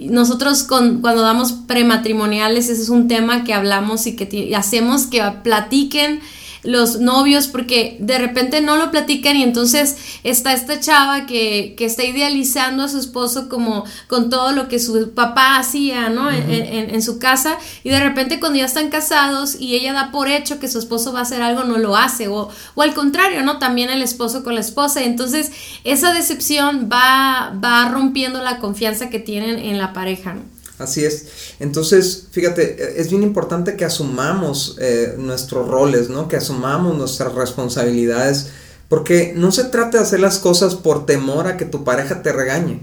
nosotros 0.00 0.62
con, 0.64 1.00
cuando 1.00 1.22
damos 1.22 1.52
prematrimoniales, 1.52 2.68
ese 2.68 2.82
es 2.82 2.88
un 2.88 3.08
tema 3.08 3.44
que 3.44 3.54
hablamos 3.54 4.06
y 4.06 4.16
que 4.16 4.54
hacemos 4.54 5.06
que 5.06 5.22
platiquen 5.42 6.20
los 6.62 7.00
novios, 7.00 7.46
porque 7.46 7.96
de 8.00 8.18
repente 8.18 8.60
no 8.60 8.76
lo 8.76 8.90
platican 8.90 9.36
y 9.36 9.42
entonces 9.42 9.96
está 10.24 10.52
esta 10.52 10.80
chava 10.80 11.26
que, 11.26 11.74
que 11.76 11.84
está 11.84 12.04
idealizando 12.04 12.84
a 12.84 12.88
su 12.88 12.98
esposo 12.98 13.48
como 13.48 13.84
con 14.08 14.30
todo 14.30 14.52
lo 14.52 14.68
que 14.68 14.78
su 14.78 15.12
papá 15.14 15.56
hacía, 15.58 16.08
¿no? 16.08 16.30
en, 16.30 17.02
su 17.02 17.18
casa 17.18 17.56
y 17.84 17.90
de 17.90 18.00
repente 18.00 18.40
cuando 18.40 18.58
ya 18.58 18.64
están 18.64 18.88
casados 18.88 19.56
y 19.58 19.76
ella 19.76 19.92
da 19.92 20.10
por 20.10 20.28
hecho 20.28 20.58
que 20.58 20.68
su 20.68 20.78
esposo 20.78 21.12
va 21.12 21.20
a 21.20 21.22
hacer 21.22 21.42
algo, 21.42 21.64
no 21.64 21.78
lo 21.78 21.96
hace, 21.96 22.28
o, 22.28 22.48
o 22.74 22.82
al 22.82 22.92
contrario, 22.92 23.42
¿no? 23.42 23.58
También 23.58 23.90
el 23.90 24.02
esposo 24.02 24.42
con 24.42 24.54
la 24.54 24.60
esposa. 24.60 25.02
Entonces 25.02 25.52
esa 25.84 26.12
decepción 26.12 26.88
va, 26.92 27.52
va 27.62 27.88
rompiendo 27.88 28.42
la 28.42 28.58
confianza 28.58 29.10
que 29.10 29.20
tienen 29.20 29.58
en 29.58 29.78
la 29.78 29.92
pareja, 29.92 30.34
¿no? 30.34 30.57
Así 30.78 31.04
es. 31.04 31.26
Entonces, 31.58 32.28
fíjate, 32.30 33.00
es 33.00 33.10
bien 33.10 33.22
importante 33.22 33.74
que 33.74 33.84
asumamos 33.84 34.76
eh, 34.80 35.14
nuestros 35.18 35.66
roles, 35.66 36.08
¿no? 36.08 36.28
Que 36.28 36.36
asumamos 36.36 36.96
nuestras 36.96 37.34
responsabilidades, 37.34 38.48
porque 38.88 39.32
no 39.36 39.50
se 39.50 39.64
trata 39.64 39.98
de 39.98 40.04
hacer 40.04 40.20
las 40.20 40.38
cosas 40.38 40.76
por 40.76 41.04
temor 41.04 41.46
a 41.46 41.56
que 41.56 41.64
tu 41.64 41.82
pareja 41.82 42.22
te 42.22 42.32
regañe, 42.32 42.82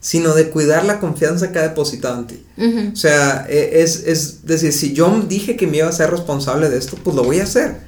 sino 0.00 0.34
de 0.34 0.50
cuidar 0.50 0.84
la 0.84 1.00
confianza 1.00 1.50
que 1.50 1.58
ha 1.58 1.62
depositado 1.62 2.18
en 2.18 2.26
ti. 2.26 2.46
O 2.92 2.96
sea, 2.96 3.46
e, 3.48 3.82
es, 3.82 4.04
es, 4.06 4.46
decir, 4.46 4.72
si 4.72 4.92
yo 4.92 5.24
dije 5.26 5.56
que 5.56 5.66
me 5.66 5.78
iba 5.78 5.88
a 5.88 5.92
ser 5.92 6.10
responsable 6.10 6.68
de 6.68 6.76
esto, 6.76 6.98
pues 7.02 7.16
lo 7.16 7.24
voy 7.24 7.40
a 7.40 7.44
hacer. 7.44 7.80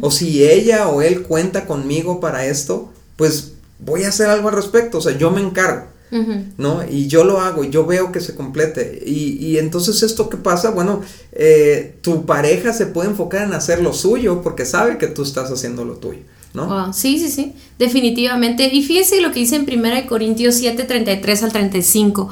O 0.00 0.10
si 0.10 0.44
ella 0.44 0.88
o 0.88 1.00
él 1.00 1.22
cuenta 1.22 1.64
conmigo 1.64 2.20
para 2.20 2.46
esto, 2.46 2.92
pues 3.16 3.52
voy 3.78 4.02
a 4.02 4.08
hacer 4.08 4.28
algo 4.28 4.48
al 4.48 4.56
respecto. 4.56 4.98
O 4.98 5.00
sea, 5.00 5.16
yo 5.16 5.30
me 5.30 5.40
encargo. 5.40 5.95
¿No? 6.10 6.82
Y 6.88 7.08
yo 7.08 7.24
lo 7.24 7.40
hago, 7.40 7.64
y 7.64 7.70
yo 7.70 7.84
veo 7.84 8.12
que 8.12 8.20
se 8.20 8.34
complete. 8.34 9.02
Y, 9.04 9.36
y 9.44 9.58
entonces 9.58 10.02
esto 10.02 10.28
que 10.28 10.36
pasa, 10.36 10.70
bueno, 10.70 11.02
eh, 11.32 11.96
tu 12.00 12.24
pareja 12.24 12.72
se 12.72 12.86
puede 12.86 13.10
enfocar 13.10 13.46
en 13.46 13.54
hacer 13.54 13.82
lo 13.82 13.92
suyo 13.92 14.42
porque 14.42 14.64
sabe 14.64 14.98
que 14.98 15.08
tú 15.08 15.22
estás 15.22 15.50
haciendo 15.50 15.84
lo 15.84 15.96
tuyo. 15.96 16.20
¿No? 16.54 16.68
Oh, 16.74 16.92
sí, 16.92 17.18
sí, 17.18 17.28
sí, 17.28 17.52
definitivamente. 17.78 18.72
Y 18.72 18.82
fíjense 18.82 19.20
lo 19.20 19.30
que 19.30 19.40
dice 19.40 19.56
en 19.56 19.68
1 19.68 20.06
Corintios 20.08 20.54
7, 20.54 20.84
33 20.84 21.42
al 21.42 21.52
35. 21.52 22.30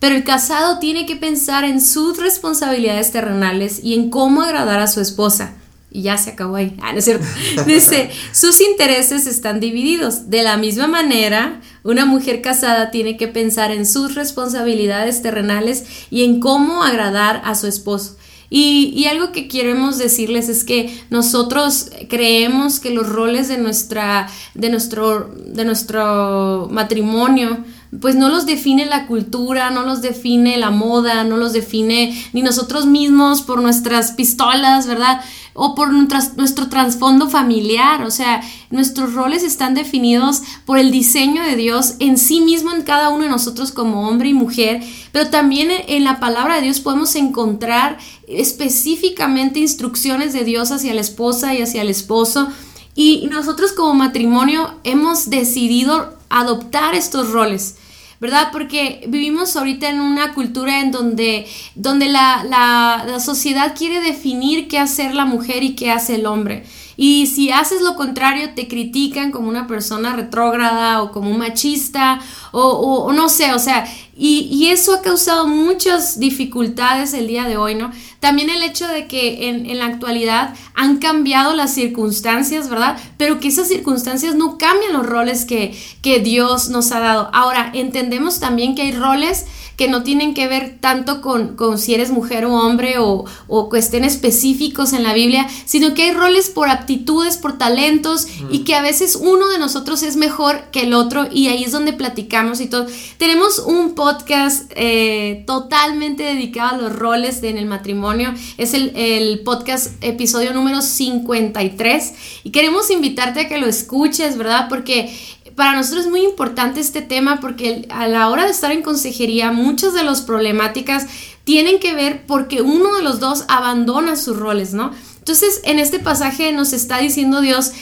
Pero 0.00 0.14
el 0.14 0.24
casado 0.24 0.78
tiene 0.78 1.04
que 1.04 1.16
pensar 1.16 1.64
en 1.64 1.82
sus 1.82 2.18
responsabilidades 2.18 3.10
terrenales 3.10 3.80
y 3.82 3.94
en 3.94 4.10
cómo 4.10 4.42
agradar 4.42 4.80
a 4.80 4.86
su 4.86 5.00
esposa 5.00 5.57
y 5.90 6.02
ya 6.02 6.18
se 6.18 6.30
acabó 6.30 6.56
ahí. 6.56 6.76
Ah, 6.82 6.92
no 6.92 6.98
es 6.98 7.04
cierto. 7.04 7.26
Dice, 7.66 8.10
sus 8.32 8.60
intereses 8.60 9.26
están 9.26 9.60
divididos. 9.60 10.28
De 10.30 10.42
la 10.42 10.56
misma 10.56 10.86
manera, 10.86 11.60
una 11.82 12.04
mujer 12.04 12.42
casada 12.42 12.90
tiene 12.90 13.16
que 13.16 13.28
pensar 13.28 13.70
en 13.70 13.86
sus 13.86 14.14
responsabilidades 14.14 15.22
terrenales 15.22 15.84
y 16.10 16.24
en 16.24 16.40
cómo 16.40 16.82
agradar 16.82 17.40
a 17.44 17.54
su 17.54 17.66
esposo. 17.66 18.16
Y, 18.50 18.94
y, 18.96 19.04
algo 19.06 19.30
que 19.30 19.46
queremos 19.46 19.98
decirles 19.98 20.48
es 20.48 20.64
que 20.64 21.04
nosotros 21.10 21.90
creemos 22.08 22.80
que 22.80 22.88
los 22.88 23.06
roles 23.06 23.46
de, 23.48 23.58
nuestra, 23.58 24.26
de, 24.54 24.70
nuestro, 24.70 25.30
de 25.36 25.66
nuestro 25.66 26.66
matrimonio, 26.70 27.58
pues 28.00 28.14
no 28.14 28.30
los 28.30 28.46
define 28.46 28.86
la 28.86 29.06
cultura, 29.06 29.70
no 29.70 29.82
los 29.82 30.00
define 30.00 30.56
la 30.56 30.70
moda, 30.70 31.24
no 31.24 31.36
los 31.36 31.52
define 31.52 32.18
ni 32.32 32.40
nosotros 32.40 32.86
mismos 32.86 33.42
por 33.42 33.60
nuestras 33.60 34.12
pistolas, 34.12 34.86
¿verdad? 34.86 35.20
O 35.60 35.74
por 35.74 35.92
nuestro 35.92 36.68
trasfondo 36.68 37.28
familiar, 37.28 38.04
o 38.04 38.12
sea, 38.12 38.42
nuestros 38.70 39.14
roles 39.14 39.42
están 39.42 39.74
definidos 39.74 40.42
por 40.64 40.78
el 40.78 40.92
diseño 40.92 41.42
de 41.42 41.56
Dios 41.56 41.94
en 41.98 42.16
sí 42.16 42.40
mismo 42.40 42.70
en 42.70 42.82
cada 42.82 43.08
uno 43.08 43.24
de 43.24 43.30
nosotros 43.30 43.72
como 43.72 44.08
hombre 44.08 44.28
y 44.28 44.34
mujer, 44.34 44.84
pero 45.10 45.30
también 45.30 45.70
en 45.88 46.04
la 46.04 46.20
palabra 46.20 46.54
de 46.54 46.62
Dios 46.62 46.78
podemos 46.78 47.16
encontrar 47.16 47.98
específicamente 48.28 49.58
instrucciones 49.58 50.32
de 50.32 50.44
Dios 50.44 50.70
hacia 50.70 50.94
la 50.94 51.00
esposa 51.00 51.52
y 51.54 51.62
hacia 51.62 51.82
el 51.82 51.90
esposo. 51.90 52.46
Y 52.94 53.26
nosotros 53.28 53.72
como 53.72 53.94
matrimonio 53.94 54.76
hemos 54.84 55.28
decidido 55.28 56.16
adoptar 56.28 56.94
estos 56.94 57.30
roles. 57.30 57.74
¿Verdad? 58.20 58.48
Porque 58.52 59.04
vivimos 59.08 59.56
ahorita 59.56 59.88
en 59.88 60.00
una 60.00 60.34
cultura 60.34 60.80
en 60.80 60.90
donde, 60.90 61.46
donde 61.74 62.08
la, 62.08 62.44
la, 62.44 63.20
sociedad 63.20 63.74
quiere 63.76 64.00
definir 64.00 64.68
qué 64.68 64.78
hacer 64.78 65.14
la 65.14 65.24
mujer 65.24 65.62
y 65.62 65.74
qué 65.74 65.90
hace 65.90 66.16
el 66.16 66.26
hombre. 66.26 66.64
Y 66.96 67.26
si 67.26 67.52
haces 67.52 67.80
lo 67.80 67.94
contrario, 67.94 68.54
te 68.56 68.66
critican 68.66 69.30
como 69.30 69.48
una 69.48 69.68
persona 69.68 70.16
retrógrada 70.16 71.00
o 71.02 71.12
como 71.12 71.30
un 71.30 71.38
machista 71.38 72.18
o, 72.50 72.60
o, 72.60 73.12
no 73.12 73.28
sé, 73.28 73.52
o 73.54 73.58
sea, 73.60 73.86
y, 74.16 74.48
y, 74.50 74.70
eso 74.70 74.94
ha 74.94 75.00
causado 75.00 75.46
muchas 75.46 76.18
dificultades 76.18 77.14
el 77.14 77.28
día 77.28 77.46
de 77.46 77.56
hoy, 77.56 77.76
¿no? 77.76 77.92
También 78.20 78.50
el 78.50 78.62
hecho 78.62 78.86
de 78.88 79.06
que 79.06 79.48
en, 79.48 79.66
en, 79.66 79.78
la 79.78 79.86
actualidad 79.86 80.54
han 80.74 80.98
cambiado 80.98 81.54
las 81.54 81.72
circunstancias, 81.74 82.68
¿verdad? 82.68 82.98
Pero 83.16 83.38
que 83.38 83.48
esas 83.48 83.68
circunstancias 83.68 84.34
no 84.34 84.58
cambian 84.58 84.92
los 84.92 85.06
roles 85.06 85.44
que, 85.44 85.78
que 86.02 86.18
Dios 86.18 86.68
nos 86.68 86.90
ha 86.92 87.00
dado. 87.00 87.30
Ahora, 87.32 87.70
entendemos 87.74 88.40
también 88.40 88.74
que 88.74 88.82
hay 88.82 88.92
roles 88.92 89.46
que 89.78 89.86
no 89.86 90.02
tienen 90.02 90.34
que 90.34 90.48
ver 90.48 90.76
tanto 90.80 91.20
con, 91.20 91.54
con 91.54 91.78
si 91.78 91.94
eres 91.94 92.10
mujer 92.10 92.44
o 92.44 92.52
hombre 92.52 92.98
o, 92.98 93.24
o, 93.46 93.68
que 93.68 93.78
estén 93.78 94.02
específicos 94.02 94.92
en 94.92 95.04
la 95.04 95.14
Biblia, 95.14 95.46
sino 95.66 95.94
que 95.94 96.02
hay 96.02 96.10
roles 96.10 96.50
por 96.50 96.68
aptitudes, 96.68 97.36
por 97.36 97.58
talentos 97.58 98.26
y 98.50 98.64
que 98.64 98.74
a 98.74 98.82
veces 98.82 99.14
uno 99.14 99.46
de 99.46 99.58
nosotros 99.60 100.02
es 100.02 100.16
mejor 100.16 100.64
que 100.72 100.80
el 100.80 100.94
otro 100.94 101.28
y 101.30 101.46
ahí 101.46 101.62
es 101.62 101.70
donde 101.70 101.92
platicamos 101.92 102.60
y 102.60 102.66
todo. 102.66 102.88
Tenemos 103.18 103.60
un 103.60 103.94
podcast 103.94 104.68
eh, 104.74 105.44
totalmente 105.46 106.24
dedicado 106.24 106.74
a 106.74 106.78
los 106.78 106.96
roles 106.96 107.40
en 107.44 107.56
el 107.56 107.66
matrimonio, 107.66 108.07
es 108.56 108.74
el, 108.74 108.92
el 108.94 109.40
podcast 109.40 109.92
episodio 110.02 110.52
número 110.54 110.80
53 110.80 112.14
y 112.44 112.50
queremos 112.50 112.90
invitarte 112.90 113.40
a 113.40 113.48
que 113.48 113.58
lo 113.58 113.66
escuches, 113.66 114.38
¿verdad? 114.38 114.68
Porque 114.68 115.12
para 115.54 115.74
nosotros 115.74 116.04
es 116.04 116.10
muy 116.10 116.22
importante 116.22 116.80
este 116.80 117.02
tema 117.02 117.40
porque 117.40 117.86
a 117.90 118.06
la 118.06 118.28
hora 118.30 118.44
de 118.44 118.52
estar 118.52 118.70
en 118.70 118.82
consejería, 118.82 119.50
muchas 119.50 119.92
de 119.92 120.04
las 120.04 120.22
problemáticas 120.22 121.06
tienen 121.44 121.80
que 121.80 121.94
ver 121.94 122.26
porque 122.26 122.62
uno 122.62 122.94
de 122.96 123.02
los 123.02 123.20
dos 123.20 123.44
abandona 123.48 124.16
sus 124.16 124.36
roles, 124.36 124.72
¿no? 124.72 124.92
Entonces, 125.18 125.60
en 125.64 125.78
este 125.78 125.98
pasaje 125.98 126.52
nos 126.52 126.72
está 126.72 126.98
diciendo 126.98 127.40
Dios 127.40 127.72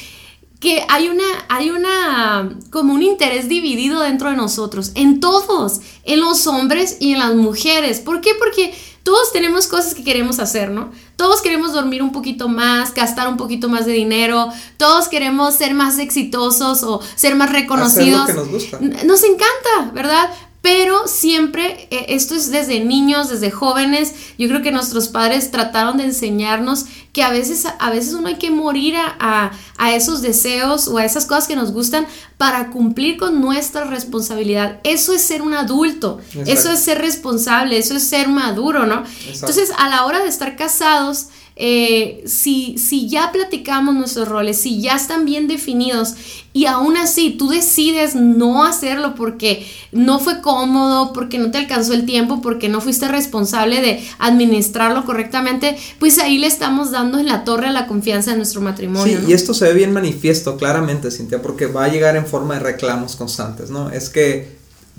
que 0.58 0.84
hay 0.88 1.08
una, 1.08 1.24
hay 1.48 1.70
una, 1.70 2.56
como 2.70 2.94
un 2.94 3.02
interés 3.02 3.48
dividido 3.48 4.00
dentro 4.00 4.30
de 4.30 4.36
nosotros, 4.36 4.92
en 4.94 5.20
todos, 5.20 5.80
en 6.04 6.20
los 6.20 6.46
hombres 6.46 6.96
y 6.98 7.12
en 7.12 7.18
las 7.18 7.34
mujeres. 7.34 8.00
¿Por 8.00 8.20
qué? 8.20 8.30
Porque 8.38 8.74
todos 9.06 9.30
tenemos 9.30 9.68
cosas 9.68 9.94
que 9.94 10.02
queremos 10.02 10.40
hacer, 10.40 10.68
¿no? 10.68 10.90
Todos 11.14 11.40
queremos 11.40 11.72
dormir 11.72 12.02
un 12.02 12.10
poquito 12.10 12.48
más, 12.48 12.92
gastar 12.92 13.28
un 13.28 13.36
poquito 13.36 13.68
más 13.68 13.86
de 13.86 13.92
dinero, 13.92 14.48
todos 14.78 15.06
queremos 15.06 15.54
ser 15.54 15.74
más 15.74 16.00
exitosos 16.00 16.82
o 16.82 17.00
ser 17.14 17.36
más 17.36 17.52
reconocidos. 17.52 18.22
Hacer 18.22 18.34
lo 18.34 18.42
que 18.46 18.50
nos 18.50 18.62
gusta. 18.62 18.80
Nos 19.04 19.22
encanta, 19.22 19.92
¿verdad? 19.94 20.28
Pero 20.66 21.06
siempre, 21.06 21.86
eh, 21.92 22.06
esto 22.08 22.34
es 22.34 22.50
desde 22.50 22.84
niños, 22.84 23.28
desde 23.28 23.52
jóvenes, 23.52 24.12
yo 24.36 24.48
creo 24.48 24.62
que 24.62 24.72
nuestros 24.72 25.06
padres 25.06 25.52
trataron 25.52 25.96
de 25.96 26.06
enseñarnos 26.06 26.86
que 27.12 27.22
a 27.22 27.30
veces, 27.30 27.68
a 27.78 27.90
veces 27.90 28.14
uno 28.14 28.26
hay 28.26 28.34
que 28.34 28.50
morir 28.50 28.96
a, 28.96 29.52
a, 29.78 29.94
esos 29.94 30.22
deseos 30.22 30.88
o 30.88 30.98
a 30.98 31.04
esas 31.04 31.24
cosas 31.24 31.46
que 31.46 31.54
nos 31.54 31.70
gustan 31.70 32.08
para 32.36 32.70
cumplir 32.72 33.16
con 33.16 33.40
nuestra 33.40 33.84
responsabilidad. 33.84 34.80
Eso 34.82 35.12
es 35.12 35.22
ser 35.22 35.40
un 35.40 35.54
adulto, 35.54 36.20
eso 36.46 36.72
es 36.72 36.80
ser 36.80 36.98
responsable, 36.98 37.78
eso 37.78 37.94
es 37.94 38.02
ser 38.02 38.26
maduro, 38.26 38.86
¿no? 38.86 39.04
Entonces, 39.24 39.70
a 39.78 39.88
la 39.88 40.04
hora 40.04 40.18
de 40.18 40.28
estar 40.28 40.56
casados, 40.56 41.28
eh, 41.58 42.22
si, 42.26 42.76
si 42.76 43.08
ya 43.08 43.32
platicamos 43.32 43.94
nuestros 43.94 44.28
roles, 44.28 44.58
si 44.60 44.82
ya 44.82 44.94
están 44.94 45.24
bien 45.24 45.48
definidos 45.48 46.14
y 46.52 46.66
aún 46.66 46.98
así 46.98 47.30
tú 47.30 47.48
decides 47.48 48.14
no 48.14 48.62
hacerlo 48.64 49.14
porque 49.14 49.66
no 49.90 50.18
fue 50.18 50.42
cómodo, 50.42 51.14
porque 51.14 51.38
no 51.38 51.50
te 51.50 51.56
alcanzó 51.56 51.94
el 51.94 52.04
tiempo, 52.04 52.42
porque 52.42 52.68
no 52.68 52.82
fuiste 52.82 53.08
responsable 53.08 53.80
de 53.80 54.06
administrarlo 54.18 55.06
correctamente, 55.06 55.78
pues 55.98 56.18
ahí 56.18 56.36
le 56.36 56.46
estamos 56.46 56.90
dando 56.90 57.18
en 57.18 57.26
la 57.26 57.44
torre 57.44 57.68
a 57.68 57.72
la 57.72 57.86
confianza 57.86 58.32
de 58.32 58.36
nuestro 58.36 58.60
matrimonio. 58.60 59.18
Sí, 59.20 59.26
y 59.28 59.32
esto 59.32 59.54
se 59.54 59.64
ve 59.64 59.72
bien 59.72 59.94
manifiesto 59.94 60.58
claramente, 60.58 61.10
Cintia, 61.10 61.40
porque 61.40 61.66
va 61.66 61.84
a 61.84 61.88
llegar 61.88 62.16
en 62.16 62.26
forma 62.26 62.54
de 62.54 62.60
reclamos 62.60 63.16
constantes, 63.16 63.70
¿no? 63.70 63.88
Es 63.88 64.10
que 64.10 64.56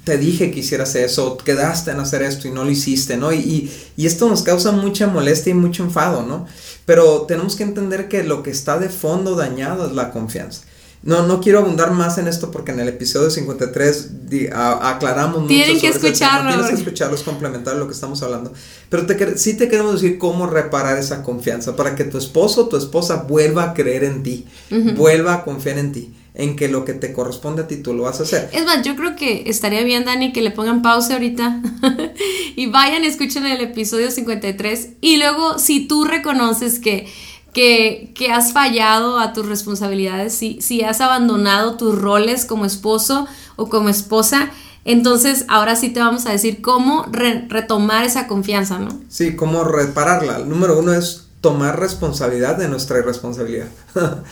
te 0.07 0.17
dije 0.17 0.51
que 0.51 0.61
hicieras 0.61 0.95
eso, 0.95 1.35
quedaste 1.35 1.91
en 1.91 1.99
hacer 1.99 2.21
esto 2.21 2.47
y 2.47 2.51
no 2.51 2.63
lo 2.63 2.71
hiciste, 2.71 3.17
¿no? 3.17 3.33
Y, 3.33 3.69
y, 3.97 4.05
esto 4.05 4.29
nos 4.29 4.41
causa 4.41 4.71
mucha 4.71 5.07
molestia 5.07 5.51
y 5.51 5.53
mucho 5.53 5.83
enfado, 5.83 6.23
¿no? 6.23 6.47
Pero 6.85 7.23
tenemos 7.23 7.57
que 7.57 7.63
entender 7.63 8.07
que 8.07 8.23
lo 8.23 8.41
que 8.41 8.49
está 8.49 8.79
de 8.79 8.87
fondo 8.87 9.35
dañado 9.35 9.85
es 9.85 9.91
la 9.91 10.11
confianza. 10.11 10.61
No, 11.03 11.27
no 11.27 11.41
quiero 11.41 11.59
abundar 11.59 11.91
más 11.91 12.17
en 12.19 12.29
esto 12.29 12.51
porque 12.51 12.71
en 12.71 12.79
el 12.79 12.87
episodio 12.87 13.29
53 13.29 14.11
aclaramos 14.55 15.41
mucho 15.41 15.53
Tienen 15.53 15.77
que 15.77 15.89
escucharlo. 15.89 16.51
Tienes 16.51 16.67
que 16.67 16.75
escucharlo, 16.75 17.15
es 17.15 17.23
complementar 17.23 17.75
lo 17.75 17.85
que 17.85 17.93
estamos 17.93 18.23
hablando. 18.23 18.53
Pero 18.87 19.05
te, 19.05 19.37
sí 19.37 19.57
te 19.57 19.67
queremos 19.67 20.01
decir 20.01 20.17
cómo 20.17 20.47
reparar 20.47 20.97
esa 20.97 21.21
confianza 21.21 21.75
para 21.75 21.95
que 21.95 22.05
tu 22.05 22.17
esposo 22.17 22.61
o 22.61 22.67
tu 22.69 22.77
esposa 22.77 23.25
vuelva 23.27 23.63
a 23.63 23.73
creer 23.73 24.05
en 24.05 24.23
ti, 24.23 24.47
vuelva 24.95 25.33
a 25.33 25.43
confiar 25.43 25.77
en 25.79 25.91
ti 25.91 26.13
en 26.37 26.55
que 26.55 26.67
lo 26.67 26.85
que 26.85 26.93
te 26.93 27.13
corresponde 27.13 27.63
a 27.63 27.67
ti 27.67 27.77
tú 27.77 27.95
lo 27.95 28.03
vas 28.03 28.19
a 28.19 28.23
hacer. 28.23 28.49
Es 28.53 28.63
más, 28.63 28.83
yo 28.83 28.95
creo 28.95 29.15
que 29.15 29.49
estaría 29.49 29.83
bien, 29.83 30.05
Dani, 30.05 30.31
que 30.31 30.43
le 30.43 30.51
pongan 30.51 30.83
pausa 30.83 31.13
ahorita 31.13 31.61
y 32.55 32.67
vayan, 32.67 33.03
escuchen 33.03 33.45
el 33.47 33.59
episodio 33.59 34.11
53 34.11 34.89
y 35.01 35.17
luego 35.17 35.57
si 35.57 35.87
tú 35.87 36.05
reconoces 36.05 36.79
que 36.79 37.07
que, 37.53 38.11
que 38.13 38.31
has 38.31 38.53
fallado 38.53 39.17
a 39.17 39.33
tus 39.33 39.47
responsabilidades, 39.47 40.35
si, 40.35 40.61
si 40.61 40.83
has 40.83 41.01
abandonado 41.01 41.75
tus 41.75 41.99
roles 41.99 42.45
como 42.45 42.65
esposo 42.65 43.27
o 43.55 43.67
como 43.67 43.89
esposa, 43.89 44.51
entonces, 44.85 45.43
ahora 45.47 45.75
sí 45.75 45.89
te 45.89 45.99
vamos 45.99 46.27
a 46.27 46.31
decir 46.31 46.61
cómo 46.61 47.07
retomar 47.09 48.05
esa 48.05 48.27
confianza, 48.27 48.77
¿no? 48.77 48.89
Sí, 49.09 49.35
cómo 49.35 49.63
repararla. 49.63 50.39
Número 50.39 50.77
uno 50.77 50.93
es 50.93 51.29
tomar 51.41 51.79
responsabilidad 51.79 52.57
de 52.57 52.69
nuestra 52.69 52.99
irresponsabilidad. 52.99 53.67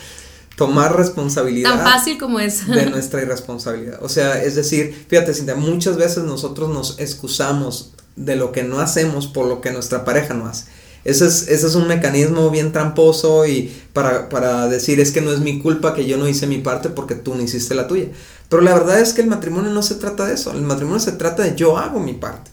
tomar 0.56 0.96
responsabilidad. 0.96 1.70
Tan 1.70 1.84
fácil 1.84 2.18
como 2.18 2.40
es. 2.40 2.66
de 2.66 2.86
nuestra 2.90 3.22
irresponsabilidad. 3.22 4.02
O 4.02 4.08
sea, 4.08 4.42
es 4.42 4.54
decir, 4.56 5.06
fíjate, 5.08 5.34
Cintia, 5.34 5.54
muchas 5.54 5.96
veces 5.96 6.24
nosotros 6.24 6.70
nos 6.70 6.98
excusamos 6.98 7.92
de 8.16 8.36
lo 8.36 8.50
que 8.50 8.62
no 8.64 8.80
hacemos 8.80 9.26
por 9.26 9.46
lo 9.46 9.60
que 9.60 9.70
nuestra 9.70 10.04
pareja 10.04 10.34
no 10.34 10.46
hace. 10.46 10.64
Ese 11.04 11.26
es, 11.26 11.46
ese 11.46 11.68
es 11.68 11.74
un 11.76 11.86
mecanismo 11.86 12.50
bien 12.50 12.72
tramposo 12.72 13.46
y 13.46 13.72
para, 13.92 14.28
para 14.28 14.66
decir 14.66 14.98
es 14.98 15.12
que 15.12 15.20
no 15.20 15.30
es 15.30 15.38
mi 15.38 15.60
culpa 15.60 15.94
que 15.94 16.04
yo 16.04 16.16
no 16.16 16.26
hice 16.26 16.48
mi 16.48 16.58
parte 16.58 16.88
porque 16.88 17.14
tú 17.14 17.36
no 17.36 17.42
hiciste 17.42 17.76
la 17.76 17.86
tuya. 17.86 18.08
Pero 18.48 18.60
la 18.62 18.74
verdad 18.74 18.98
es 18.98 19.12
que 19.12 19.20
el 19.20 19.28
matrimonio 19.28 19.70
no 19.70 19.82
se 19.82 19.94
trata 19.94 20.26
de 20.26 20.34
eso. 20.34 20.50
El 20.50 20.62
matrimonio 20.62 20.98
se 20.98 21.12
trata 21.12 21.44
de 21.44 21.54
yo 21.54 21.78
hago 21.78 22.00
mi 22.00 22.14
parte. 22.14 22.50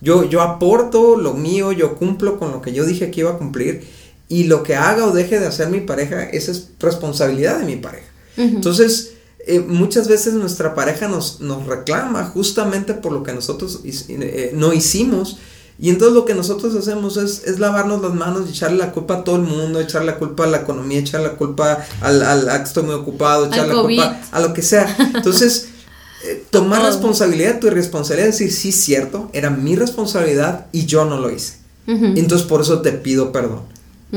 Yo, 0.00 0.24
yo 0.24 0.40
aporto 0.40 1.16
lo 1.16 1.34
mío, 1.34 1.72
yo 1.72 1.96
cumplo 1.96 2.38
con 2.38 2.52
lo 2.52 2.62
que 2.62 2.72
yo 2.72 2.86
dije 2.86 3.10
que 3.10 3.20
iba 3.20 3.32
a 3.32 3.38
cumplir. 3.38 3.86
Y 4.30 4.44
lo 4.44 4.62
que 4.62 4.76
haga 4.76 5.04
o 5.04 5.10
deje 5.10 5.38
de 5.38 5.46
hacer 5.46 5.68
mi 5.68 5.80
pareja, 5.80 6.22
esa 6.22 6.52
es 6.52 6.68
responsabilidad 6.78 7.58
de 7.58 7.66
mi 7.66 7.76
pareja. 7.76 8.06
Entonces, 8.38 9.12
eh, 9.46 9.60
muchas 9.60 10.08
veces 10.08 10.32
nuestra 10.32 10.74
pareja 10.74 11.08
nos, 11.08 11.40
nos 11.40 11.66
reclama 11.66 12.24
justamente 12.24 12.94
por 12.94 13.12
lo 13.12 13.22
que 13.22 13.34
nosotros 13.34 13.80
eh, 13.84 14.52
no 14.54 14.72
hicimos 14.72 15.36
y 15.80 15.88
entonces 15.88 16.14
lo 16.14 16.26
que 16.26 16.34
nosotros 16.34 16.74
hacemos 16.74 17.16
es, 17.16 17.44
es, 17.46 17.58
lavarnos 17.58 18.02
las 18.02 18.12
manos 18.12 18.42
y 18.46 18.50
echarle 18.50 18.76
la 18.76 18.92
culpa 18.92 19.14
a 19.14 19.24
todo 19.24 19.36
el 19.36 19.42
mundo, 19.42 19.80
echarle 19.80 20.12
la 20.12 20.18
culpa 20.18 20.44
a 20.44 20.46
la 20.46 20.58
economía, 20.58 20.98
echarle 20.98 21.28
la 21.28 21.36
culpa 21.36 21.86
al, 22.02 22.22
al, 22.22 22.48
estoy 22.62 22.82
muy 22.82 22.94
ocupado, 22.94 23.46
echarle 23.46 23.74
la 23.74 23.80
culpa 23.80 24.20
a 24.30 24.40
lo 24.40 24.52
que 24.52 24.60
sea. 24.60 24.94
Entonces, 25.14 25.68
eh, 26.26 26.44
tomar 26.50 26.82
responsabilidad, 26.82 27.60
tu 27.60 27.68
irresponsabilidad, 27.68 28.28
decir, 28.28 28.52
sí, 28.52 28.72
cierto, 28.72 29.30
era 29.32 29.48
mi 29.48 29.74
responsabilidad 29.74 30.66
y 30.70 30.84
yo 30.84 31.06
no 31.06 31.18
lo 31.18 31.30
hice. 31.30 31.58
Entonces, 31.86 32.46
por 32.46 32.60
eso 32.60 32.82
te 32.82 32.92
pido 32.92 33.32
perdón. 33.32 33.62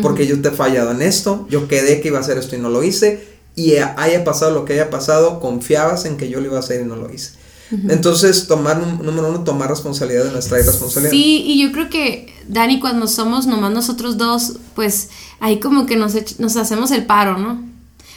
Porque 0.01 0.25
yo 0.25 0.41
te 0.41 0.49
he 0.49 0.51
fallado 0.51 0.91
en 0.91 1.01
esto, 1.01 1.45
yo 1.49 1.67
quedé 1.67 2.01
que 2.01 2.07
iba 2.07 2.17
a 2.17 2.21
hacer 2.21 2.37
esto 2.37 2.55
y 2.55 2.59
no 2.59 2.69
lo 2.69 2.83
hice, 2.83 3.27
y 3.55 3.75
haya 3.75 4.23
pasado 4.23 4.51
lo 4.51 4.65
que 4.65 4.73
haya 4.73 4.89
pasado, 4.89 5.39
confiabas 5.39 6.05
en 6.05 6.17
que 6.17 6.29
yo 6.29 6.39
lo 6.39 6.47
iba 6.47 6.57
a 6.57 6.61
hacer 6.61 6.81
y 6.81 6.85
no 6.85 6.95
lo 6.95 7.13
hice. 7.13 7.33
Entonces, 7.89 8.47
tomar, 8.47 8.77
número 8.77 9.29
uno, 9.29 9.43
tomar 9.43 9.69
responsabilidad 9.69 10.25
de 10.25 10.31
nuestra 10.31 10.59
irresponsabilidad. 10.59 11.11
Sí, 11.11 11.43
y 11.45 11.61
yo 11.61 11.71
creo 11.71 11.89
que, 11.89 12.33
Dani, 12.47 12.79
cuando 12.79 13.07
somos 13.07 13.47
nomás 13.47 13.71
nosotros 13.71 14.17
dos, 14.17 14.57
pues 14.75 15.09
ahí 15.39 15.59
como 15.59 15.85
que 15.85 15.95
nos, 15.95 16.13
nos 16.39 16.55
hacemos 16.55 16.91
el 16.91 17.05
paro, 17.05 17.37
¿no? 17.37 17.63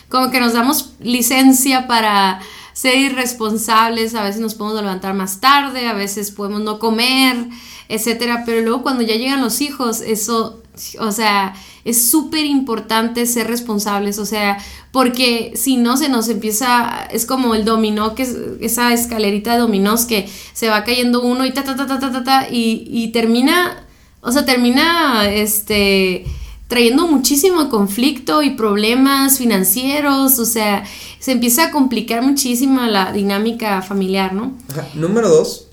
Como 0.08 0.30
que 0.30 0.40
nos 0.40 0.52
damos 0.52 0.92
licencia 1.00 1.86
para 1.86 2.40
ser 2.74 2.98
irresponsables, 2.98 4.14
a 4.14 4.22
veces 4.22 4.40
nos 4.42 4.54
podemos 4.54 4.82
levantar 4.82 5.14
más 5.14 5.40
tarde, 5.40 5.86
a 5.86 5.94
veces 5.94 6.30
podemos 6.30 6.60
no 6.60 6.78
comer, 6.78 7.48
etcétera, 7.88 8.42
pero 8.44 8.60
luego 8.60 8.82
cuando 8.82 9.02
ya 9.02 9.16
llegan 9.16 9.40
los 9.40 9.62
hijos, 9.62 10.02
eso, 10.02 10.62
o 10.98 11.12
sea, 11.12 11.54
es 11.84 12.10
súper 12.10 12.44
importante 12.44 13.26
ser 13.26 13.46
responsables, 13.46 14.18
o 14.18 14.26
sea, 14.26 14.58
porque 14.92 15.52
si 15.54 15.76
no 15.76 15.96
se 15.96 16.08
nos 16.08 16.28
empieza, 16.28 17.06
es 17.10 17.26
como 17.26 17.54
el 17.54 17.64
dominó, 17.64 18.14
que 18.14 18.22
es 18.22 18.36
esa 18.60 18.92
escalerita 18.92 19.52
de 19.52 19.58
dominós 19.58 20.04
que 20.04 20.28
se 20.52 20.68
va 20.68 20.84
cayendo 20.84 21.22
uno 21.22 21.44
y 21.46 21.52
ta, 21.52 21.64
ta, 21.64 21.76
ta, 21.76 21.86
ta, 21.86 21.98
ta, 21.98 22.24
ta, 22.24 22.48
y, 22.50 22.86
y 22.88 23.08
termina, 23.12 23.84
o 24.20 24.32
sea, 24.32 24.44
termina, 24.44 25.28
este, 25.30 26.24
trayendo 26.68 27.06
muchísimo 27.06 27.68
conflicto 27.68 28.42
y 28.42 28.50
problemas 28.50 29.38
financieros, 29.38 30.38
o 30.38 30.44
sea, 30.44 30.84
se 31.18 31.32
empieza 31.32 31.66
a 31.66 31.70
complicar 31.70 32.22
muchísimo 32.22 32.82
la 32.82 33.12
dinámica 33.12 33.82
familiar, 33.82 34.32
¿no? 34.32 34.52
Número 34.94 35.28
dos, 35.28 35.65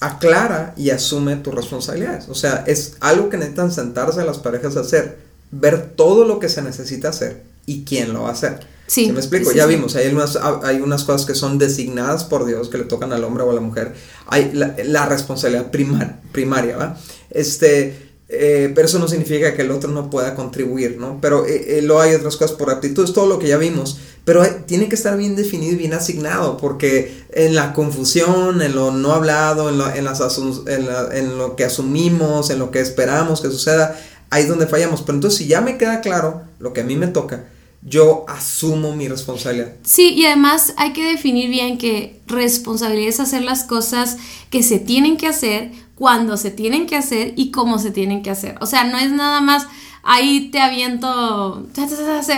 aclara 0.00 0.74
y 0.76 0.90
asume 0.90 1.36
tus 1.36 1.54
responsabilidades. 1.54 2.28
O 2.28 2.34
sea, 2.34 2.64
es 2.66 2.96
algo 3.00 3.28
que 3.28 3.36
necesitan 3.36 3.70
sentarse 3.70 4.24
las 4.24 4.38
parejas 4.38 4.76
a 4.76 4.80
hacer 4.80 5.18
ver 5.50 5.92
todo 5.96 6.24
lo 6.24 6.38
que 6.38 6.48
se 6.48 6.62
necesita 6.62 7.08
hacer 7.08 7.42
y 7.66 7.84
quién 7.84 8.12
lo 8.12 8.22
va 8.22 8.30
a 8.30 8.32
hacer. 8.32 8.60
Sí. 8.86 9.12
me 9.12 9.20
explico? 9.20 9.52
ya 9.52 9.66
vimos, 9.66 9.94
hay 9.94 10.12
unas, 10.12 10.36
hay 10.64 10.80
unas 10.80 11.04
cosas 11.04 11.24
que 11.24 11.36
son 11.36 11.58
designadas 11.58 12.24
por 12.24 12.44
Dios 12.44 12.68
que 12.68 12.78
le 12.78 12.84
tocan 12.84 13.12
al 13.12 13.22
hombre 13.22 13.44
o 13.44 13.50
a 13.50 13.54
la 13.54 13.60
mujer. 13.60 13.94
Hay 14.26 14.52
la, 14.52 15.06
responsabilidad 15.06 15.70
primaria, 15.70 16.76
¿va? 16.76 16.96
Este, 17.30 18.09
eh, 18.32 18.70
pero 18.76 18.86
eso 18.86 19.00
no 19.00 19.08
significa 19.08 19.54
que 19.54 19.62
el 19.62 19.72
otro 19.72 19.90
no 19.90 20.08
pueda 20.08 20.36
contribuir, 20.36 20.98
¿no? 21.00 21.18
Pero 21.20 21.44
eh, 21.46 21.78
eh, 21.78 21.82
luego 21.82 22.00
hay 22.00 22.14
otras 22.14 22.36
cosas 22.36 22.56
por 22.56 22.70
aptitudes, 22.70 23.12
todo 23.12 23.26
lo 23.26 23.40
que 23.40 23.48
ya 23.48 23.56
vimos, 23.56 23.98
pero 24.24 24.46
tiene 24.66 24.88
que 24.88 24.94
estar 24.94 25.16
bien 25.18 25.34
definido 25.34 25.72
y 25.72 25.76
bien 25.76 25.94
asignado, 25.94 26.56
porque 26.56 27.24
en 27.32 27.56
la 27.56 27.72
confusión, 27.72 28.62
en 28.62 28.76
lo 28.76 28.92
no 28.92 29.14
hablado, 29.14 29.68
en 29.68 29.78
lo, 29.78 29.92
en, 29.92 30.04
las 30.04 30.20
en 30.68 31.38
lo 31.38 31.56
que 31.56 31.64
asumimos, 31.64 32.50
en 32.50 32.60
lo 32.60 32.70
que 32.70 32.78
esperamos 32.78 33.40
que 33.40 33.48
suceda, 33.48 34.00
ahí 34.30 34.44
es 34.44 34.48
donde 34.48 34.68
fallamos. 34.68 35.02
Pero 35.02 35.16
entonces 35.16 35.38
si 35.38 35.48
ya 35.48 35.60
me 35.60 35.76
queda 35.76 36.00
claro 36.00 36.42
lo 36.60 36.72
que 36.72 36.82
a 36.82 36.84
mí 36.84 36.94
me 36.94 37.08
toca, 37.08 37.46
yo 37.82 38.26
asumo 38.28 38.94
mi 38.94 39.08
responsabilidad. 39.08 39.72
Sí, 39.84 40.12
y 40.12 40.26
además 40.26 40.74
hay 40.76 40.92
que 40.92 41.02
definir 41.02 41.48
bien 41.48 41.78
que 41.78 42.20
responsabilidad 42.26 43.08
es 43.08 43.20
hacer 43.20 43.42
las 43.42 43.64
cosas 43.64 44.18
que 44.50 44.62
se 44.62 44.78
tienen 44.78 45.16
que 45.16 45.26
hacer, 45.26 45.72
cuando 46.00 46.38
se 46.38 46.50
tienen 46.50 46.86
que 46.86 46.96
hacer 46.96 47.34
y 47.36 47.50
cómo 47.50 47.78
se 47.78 47.90
tienen 47.90 48.22
que 48.22 48.30
hacer. 48.30 48.56
O 48.62 48.64
sea, 48.66 48.84
no 48.84 48.96
es 48.96 49.12
nada 49.12 49.42
más 49.42 49.66
ahí 50.02 50.48
te 50.50 50.58
aviento, 50.58 51.68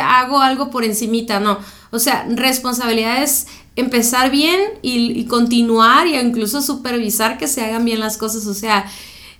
hago 0.02 0.40
algo 0.40 0.68
por 0.68 0.82
encimita, 0.82 1.38
no. 1.38 1.60
O 1.92 2.00
sea, 2.00 2.26
responsabilidad 2.28 3.22
es 3.22 3.46
empezar 3.76 4.32
bien 4.32 4.58
y, 4.82 5.12
y 5.12 5.26
continuar 5.26 6.08
y 6.08 6.16
incluso 6.16 6.60
supervisar 6.60 7.38
que 7.38 7.46
se 7.46 7.64
hagan 7.64 7.84
bien 7.84 8.00
las 8.00 8.16
cosas. 8.16 8.48
O 8.48 8.54
sea, 8.54 8.90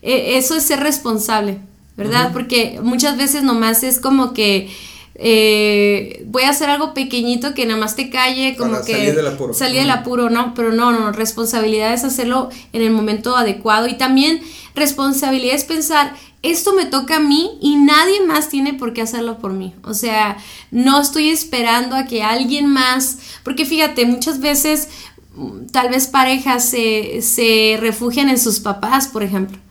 e, 0.02 0.38
eso 0.38 0.54
es 0.54 0.62
ser 0.62 0.78
responsable. 0.78 1.58
¿verdad? 1.96 2.30
Porque 2.32 2.78
muchas 2.80 3.16
veces 3.16 3.42
nomás 3.42 3.82
es 3.82 3.98
como 3.98 4.32
que 4.32 4.70
eh, 5.14 6.24
voy 6.26 6.44
a 6.44 6.50
hacer 6.50 6.70
algo 6.70 6.94
pequeñito 6.94 7.54
que 7.54 7.66
nada 7.66 7.78
más 7.78 7.96
te 7.96 8.08
calle, 8.08 8.56
como 8.56 8.82
que 8.82 8.92
salir 8.92 9.14
del 9.14 9.26
apuro. 9.26 9.54
Salir 9.54 9.80
del 9.80 9.90
apuro, 9.90 10.30
no, 10.30 10.54
pero 10.54 10.72
no, 10.72 10.90
no, 10.92 11.12
responsabilidad 11.12 11.92
es 11.92 12.04
hacerlo 12.04 12.48
en 12.72 12.82
el 12.82 12.90
momento 12.90 13.36
adecuado 13.36 13.86
y 13.88 13.98
también 13.98 14.40
responsabilidad 14.74 15.54
es 15.54 15.64
pensar, 15.64 16.14
esto 16.42 16.72
me 16.74 16.86
toca 16.86 17.16
a 17.16 17.20
mí 17.20 17.58
y 17.60 17.76
nadie 17.76 18.22
más 18.22 18.48
tiene 18.48 18.74
por 18.74 18.94
qué 18.94 19.02
hacerlo 19.02 19.38
por 19.38 19.52
mí. 19.52 19.74
O 19.84 19.94
sea, 19.94 20.38
no 20.70 21.00
estoy 21.00 21.28
esperando 21.28 21.94
a 21.94 22.06
que 22.06 22.22
alguien 22.22 22.66
más, 22.66 23.18
porque 23.44 23.66
fíjate, 23.66 24.06
muchas 24.06 24.40
veces 24.40 24.88
mm, 25.34 25.66
tal 25.66 25.90
vez 25.90 26.06
parejas 26.06 26.68
se, 26.68 27.20
se 27.22 27.76
refugian 27.78 28.28
en 28.28 28.38
sus 28.38 28.60
papás, 28.60 29.08
por 29.08 29.22
ejemplo 29.22 29.61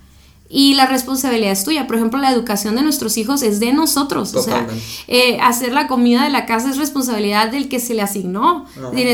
y 0.52 0.74
la 0.74 0.86
responsabilidad 0.86 1.54
es 1.54 1.64
tuya. 1.64 1.88
Por 1.88 1.96
ejemplo, 1.96 2.20
la 2.20 2.32
educación 2.32 2.76
de 2.76 2.82
nuestros 2.82 3.18
hijos 3.18 3.42
es 3.42 3.62
de 3.62 3.72
nosotros. 3.72 4.36
O 4.36 4.42
sea, 4.42 4.68
eh, 5.08 5.40
hacer 5.42 5.72
la 5.72 5.88
comida 5.88 6.24
de 6.24 6.30
la 6.30 6.46
casa 6.46 6.70
es 6.70 6.78
responsabilidad 6.78 7.50
del 7.50 7.70
que 7.70 7.80
se 7.80 7.94
le 7.94 8.02
asignó. 8.02 8.66